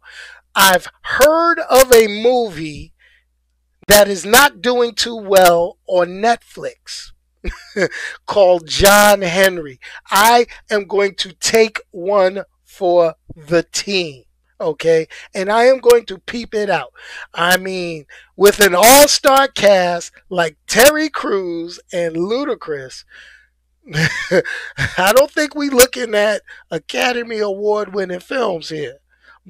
I've 0.55 0.88
heard 1.01 1.60
of 1.60 1.91
a 1.93 2.07
movie 2.07 2.93
that 3.88 4.08
is 4.08 4.26
not 4.26 4.62
doing 4.62 4.93
too 4.93 5.15
well 5.15 5.78
on 5.88 6.21
Netflix 6.21 7.12
called 8.26 8.67
John 8.67 9.21
Henry. 9.21 9.80
I 10.10 10.47
am 10.69 10.86
going 10.86 11.15
to 11.15 11.34
take 11.34 11.82
one 11.91 12.43
for 12.63 13.15
the 13.36 13.63
team. 13.63 14.23
Okay, 14.60 15.08
and 15.36 15.52
I 15.52 15.65
am 15.65 15.78
going 15.78 16.06
to 16.08 16.17
peep 16.17 16.56
it 16.56 16.67
out. 16.67 16.91
I 17.32 17.58
mean, 17.58 18.06
with 18.36 18.60
an 18.60 18.73
all 18.73 19.08
star 19.08 19.47
cast 19.47 20.12
like 20.30 20.58
Terry 20.65 21.10
Crews 21.10 21.80
and 21.93 22.15
Ludacris, 22.15 23.04
I 23.93 25.13
don't 25.15 25.32
think 25.32 25.54
we're 25.54 25.69
looking 25.69 26.15
at 26.15 26.41
Academy 26.71 27.38
Award 27.38 27.93
winning 27.93 28.19
films 28.19 28.69
here. 28.69 28.97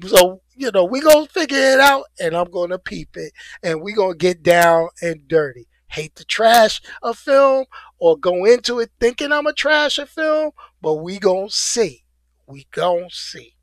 So, 0.06 0.42
you 0.54 0.70
know, 0.70 0.84
we 0.84 1.00
gonna 1.00 1.26
figure 1.26 1.58
it 1.58 1.80
out 1.80 2.04
and 2.20 2.36
I'm 2.36 2.50
gonna 2.50 2.78
peep 2.78 3.16
it 3.16 3.32
and 3.62 3.82
we 3.82 3.92
gonna 3.92 4.14
get 4.14 4.42
down 4.42 4.88
and 5.02 5.26
dirty. 5.26 5.66
Hate 5.88 6.14
to 6.16 6.24
trash 6.24 6.80
a 7.02 7.14
film 7.14 7.64
or 7.98 8.16
go 8.16 8.44
into 8.44 8.78
it 8.78 8.90
thinking 9.00 9.32
I'm 9.32 9.46
a 9.46 9.52
trash 9.52 9.98
a 9.98 10.06
film, 10.06 10.52
but 10.80 10.94
we 10.94 11.18
gonna 11.18 11.50
see. 11.50 12.04
We 12.46 12.66
gonna 12.70 13.10
see. 13.10 13.54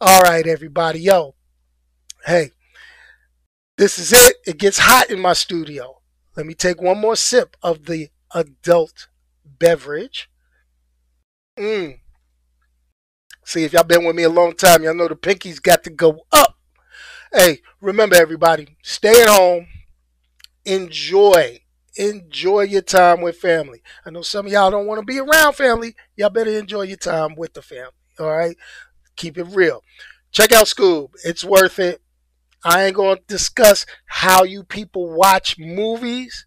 All 0.00 0.22
right, 0.22 0.46
everybody. 0.46 1.00
Yo, 1.00 1.34
hey, 2.24 2.52
this 3.76 3.98
is 3.98 4.12
it. 4.12 4.36
It 4.46 4.58
gets 4.58 4.78
hot 4.78 5.10
in 5.10 5.20
my 5.20 5.34
studio. 5.34 6.00
Let 6.36 6.46
me 6.46 6.54
take 6.54 6.80
one 6.80 6.98
more 6.98 7.16
sip 7.16 7.56
of 7.62 7.86
the 7.86 8.08
adult 8.34 9.08
beverage. 9.44 10.28
Mm. 11.58 12.00
See, 13.48 13.64
if 13.64 13.72
y'all 13.72 13.82
been 13.82 14.04
with 14.04 14.14
me 14.14 14.24
a 14.24 14.28
long 14.28 14.52
time, 14.52 14.82
y'all 14.82 14.92
know 14.92 15.08
the 15.08 15.16
pinky's 15.16 15.58
got 15.58 15.82
to 15.84 15.90
go 15.90 16.26
up. 16.30 16.58
Hey, 17.32 17.62
remember 17.80 18.14
everybody, 18.14 18.76
stay 18.82 19.22
at 19.22 19.28
home. 19.30 19.68
Enjoy. 20.66 21.58
Enjoy 21.96 22.60
your 22.60 22.82
time 22.82 23.22
with 23.22 23.38
family. 23.38 23.80
I 24.04 24.10
know 24.10 24.20
some 24.20 24.44
of 24.44 24.52
y'all 24.52 24.70
don't 24.70 24.86
want 24.86 25.00
to 25.00 25.06
be 25.06 25.18
around 25.18 25.54
family. 25.54 25.94
Y'all 26.14 26.28
better 26.28 26.50
enjoy 26.50 26.82
your 26.82 26.98
time 26.98 27.36
with 27.36 27.54
the 27.54 27.62
family. 27.62 27.88
All 28.20 28.30
right? 28.30 28.54
Keep 29.16 29.38
it 29.38 29.46
real. 29.48 29.82
Check 30.30 30.52
out 30.52 30.66
Scoob. 30.66 31.12
It's 31.24 31.42
worth 31.42 31.78
it. 31.78 32.02
I 32.62 32.84
ain't 32.84 32.96
to 32.96 33.18
discuss 33.26 33.86
how 34.04 34.44
you 34.44 34.62
people 34.62 35.08
watch 35.08 35.58
movies, 35.58 36.44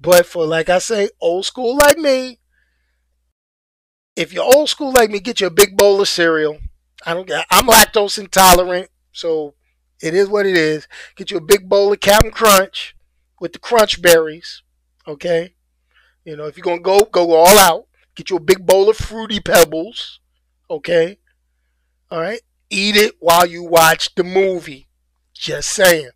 but 0.00 0.24
for, 0.24 0.46
like 0.46 0.70
I 0.70 0.78
say, 0.78 1.10
old 1.20 1.44
school 1.44 1.76
like 1.76 1.98
me, 1.98 2.39
if 4.20 4.34
you're 4.34 4.44
old 4.44 4.68
school 4.68 4.92
like 4.92 5.10
me, 5.10 5.18
get 5.18 5.40
you 5.40 5.46
a 5.46 5.50
big 5.50 5.78
bowl 5.78 6.00
of 6.00 6.08
cereal. 6.08 6.58
I 7.06 7.14
don't. 7.14 7.30
I'm 7.50 7.66
lactose 7.66 8.18
intolerant, 8.18 8.90
so 9.12 9.54
it 10.02 10.14
is 10.14 10.28
what 10.28 10.44
it 10.44 10.56
is. 10.56 10.86
Get 11.16 11.30
you 11.30 11.38
a 11.38 11.40
big 11.40 11.70
bowl 11.70 11.90
of 11.90 12.00
Captain 12.00 12.30
Crunch 12.30 12.94
with 13.40 13.54
the 13.54 13.58
crunch 13.58 14.02
berries. 14.02 14.62
Okay, 15.08 15.54
you 16.24 16.36
know 16.36 16.44
if 16.44 16.58
you're 16.58 16.64
gonna 16.64 16.80
go, 16.82 17.00
go 17.00 17.32
all 17.32 17.58
out. 17.58 17.86
Get 18.14 18.28
you 18.28 18.36
a 18.36 18.40
big 18.40 18.66
bowl 18.66 18.90
of 18.90 18.98
fruity 18.98 19.40
pebbles. 19.40 20.20
Okay, 20.68 21.18
all 22.10 22.20
right. 22.20 22.42
Eat 22.68 22.96
it 22.96 23.14
while 23.20 23.46
you 23.46 23.64
watch 23.64 24.14
the 24.14 24.22
movie. 24.22 24.86
Just 25.32 25.70
saying. 25.70 26.10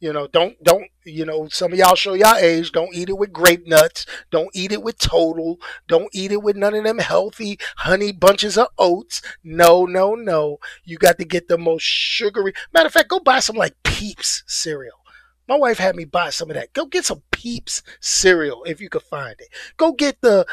You 0.00 0.12
know, 0.12 0.26
don't 0.26 0.60
don't 0.64 0.88
you 1.04 1.24
know, 1.24 1.48
some 1.48 1.72
of 1.72 1.78
y'all 1.78 1.94
show 1.94 2.14
y'all 2.14 2.36
age. 2.36 2.72
Don't 2.72 2.94
eat 2.94 3.08
it 3.08 3.18
with 3.18 3.32
grape 3.32 3.66
nuts. 3.66 4.06
Don't 4.30 4.50
eat 4.54 4.72
it 4.72 4.82
with 4.82 4.98
total. 4.98 5.58
Don't 5.88 6.08
eat 6.12 6.32
it 6.32 6.42
with 6.42 6.56
none 6.56 6.74
of 6.74 6.84
them 6.84 6.98
healthy 6.98 7.58
honey 7.78 8.12
bunches 8.12 8.56
of 8.58 8.68
oats. 8.78 9.22
No, 9.42 9.84
no, 9.86 10.14
no. 10.14 10.58
You 10.84 10.96
got 10.98 11.18
to 11.18 11.24
get 11.24 11.48
the 11.48 11.58
most 11.58 11.82
sugary. 11.82 12.52
Matter 12.72 12.86
of 12.86 12.92
fact, 12.92 13.08
go 13.08 13.20
buy 13.20 13.40
some 13.40 13.56
like 13.56 13.74
Peeps 13.82 14.42
cereal. 14.46 14.98
My 15.46 15.56
wife 15.56 15.78
had 15.78 15.94
me 15.94 16.04
buy 16.04 16.30
some 16.30 16.50
of 16.50 16.56
that. 16.56 16.72
Go 16.72 16.86
get 16.86 17.04
some 17.04 17.22
Peeps 17.30 17.82
cereal 18.00 18.64
if 18.64 18.80
you 18.80 18.88
could 18.88 19.02
find 19.02 19.36
it. 19.38 19.48
Go 19.76 19.92
get 19.92 20.20
the, 20.22 20.46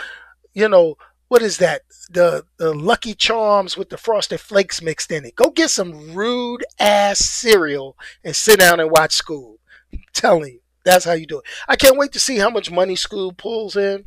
you 0.53 0.67
know, 0.67 0.95
what 1.29 1.41
is 1.41 1.59
that? 1.59 1.83
The 2.09 2.43
the 2.57 2.73
Lucky 2.73 3.13
Charms 3.13 3.77
with 3.77 3.87
the 3.87 3.97
Frosted 3.97 4.41
Flakes 4.41 4.81
mixed 4.81 5.13
in 5.13 5.23
it. 5.23 5.33
Go 5.37 5.49
get 5.49 5.69
some 5.69 6.13
rude 6.13 6.65
ass 6.77 7.19
cereal 7.19 7.95
and 8.21 8.35
sit 8.35 8.59
down 8.59 8.81
and 8.81 8.91
watch 8.91 9.17
Scoob. 9.17 9.55
Telling 10.13 10.53
you, 10.53 10.59
that's 10.83 11.05
how 11.05 11.13
you 11.13 11.25
do 11.25 11.39
it. 11.39 11.45
I 11.67 11.75
can't 11.75 11.97
wait 11.97 12.11
to 12.13 12.19
see 12.19 12.37
how 12.37 12.49
much 12.49 12.71
money 12.71 12.95
Scoob 12.95 13.37
pulls 13.37 13.75
in 13.75 14.05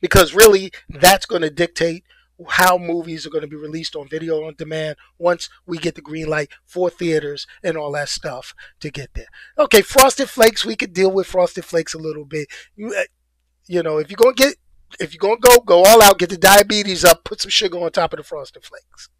because 0.00 0.34
really 0.34 0.72
that's 0.88 1.26
going 1.26 1.42
to 1.42 1.50
dictate 1.50 2.04
how 2.48 2.78
movies 2.78 3.26
are 3.26 3.30
going 3.30 3.42
to 3.42 3.48
be 3.48 3.56
released 3.56 3.94
on 3.94 4.08
video 4.08 4.46
on 4.46 4.54
demand 4.56 4.96
once 5.18 5.50
we 5.66 5.78
get 5.78 5.94
the 5.94 6.00
green 6.00 6.26
light 6.26 6.50
for 6.64 6.88
theaters 6.88 7.46
and 7.62 7.76
all 7.76 7.92
that 7.92 8.08
stuff 8.08 8.54
to 8.80 8.90
get 8.90 9.10
there. 9.14 9.26
Okay, 9.58 9.82
Frosted 9.82 10.30
Flakes, 10.30 10.64
we 10.64 10.76
could 10.76 10.92
deal 10.92 11.10
with 11.10 11.26
Frosted 11.26 11.64
Flakes 11.64 11.94
a 11.94 11.98
little 11.98 12.24
bit. 12.24 12.48
You, 12.76 12.94
uh, 12.98 13.02
you 13.66 13.82
know, 13.82 13.98
if 13.98 14.10
you're 14.10 14.16
going 14.16 14.34
to 14.34 14.42
get, 14.42 14.54
if 14.98 15.12
you're 15.12 15.18
going 15.18 15.40
to 15.40 15.48
go, 15.48 15.60
go 15.60 15.84
all 15.84 16.02
out, 16.02 16.18
get 16.18 16.30
the 16.30 16.38
diabetes 16.38 17.04
up, 17.04 17.24
put 17.24 17.40
some 17.40 17.50
sugar 17.50 17.78
on 17.78 17.92
top 17.92 18.12
of 18.12 18.16
the 18.16 18.24
Frosted 18.24 18.64
Flakes. 18.64 19.10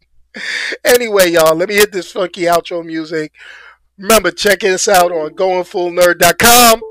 anyway, 0.83 1.29
y'all, 1.31 1.55
let 1.55 1.69
me 1.69 1.75
hit 1.75 1.91
this 1.91 2.11
funky 2.11 2.41
outro 2.41 2.83
music. 2.83 3.33
Remember, 4.01 4.31
check 4.31 4.63
us 4.63 4.87
out 4.87 5.11
on 5.11 5.31
goingfullnerd.com 5.31 6.81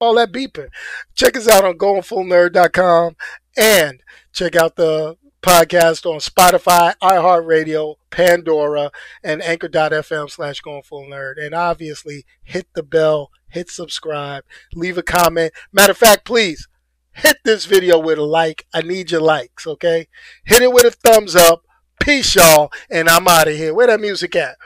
all 0.00 0.14
that 0.14 0.32
beeping. 0.32 0.68
Check 1.14 1.36
us 1.36 1.48
out 1.48 1.64
on 1.64 1.78
goingfullnerd.com 1.78 3.16
and 3.56 4.02
check 4.32 4.56
out 4.56 4.76
the 4.76 5.16
podcast 5.42 6.04
on 6.06 6.18
Spotify, 6.18 6.94
iHeartRadio, 7.02 7.96
Pandora, 8.10 8.90
and 9.22 9.42
anchor.fm 9.42 10.30
slash 10.30 10.60
going 10.60 10.82
full 10.82 11.06
nerd. 11.06 11.34
And 11.38 11.54
obviously, 11.54 12.24
hit 12.42 12.66
the 12.74 12.82
bell, 12.82 13.30
hit 13.48 13.70
subscribe, 13.70 14.44
leave 14.74 14.98
a 14.98 15.02
comment. 15.02 15.52
Matter 15.72 15.92
of 15.92 15.98
fact, 15.98 16.24
please 16.24 16.68
hit 17.12 17.38
this 17.44 17.64
video 17.64 17.98
with 17.98 18.18
a 18.18 18.24
like. 18.24 18.66
I 18.74 18.82
need 18.82 19.10
your 19.10 19.20
likes, 19.20 19.66
okay? 19.66 20.08
Hit 20.44 20.62
it 20.62 20.72
with 20.72 20.84
a 20.84 20.90
thumbs 20.90 21.36
up. 21.36 21.62
Peace, 22.00 22.34
y'all. 22.34 22.70
And 22.90 23.08
I'm 23.08 23.26
out 23.26 23.48
of 23.48 23.56
here. 23.56 23.72
Where 23.72 23.86
that 23.86 24.00
music 24.00 24.36
at? 24.36 24.56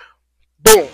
Boom. 0.62 0.88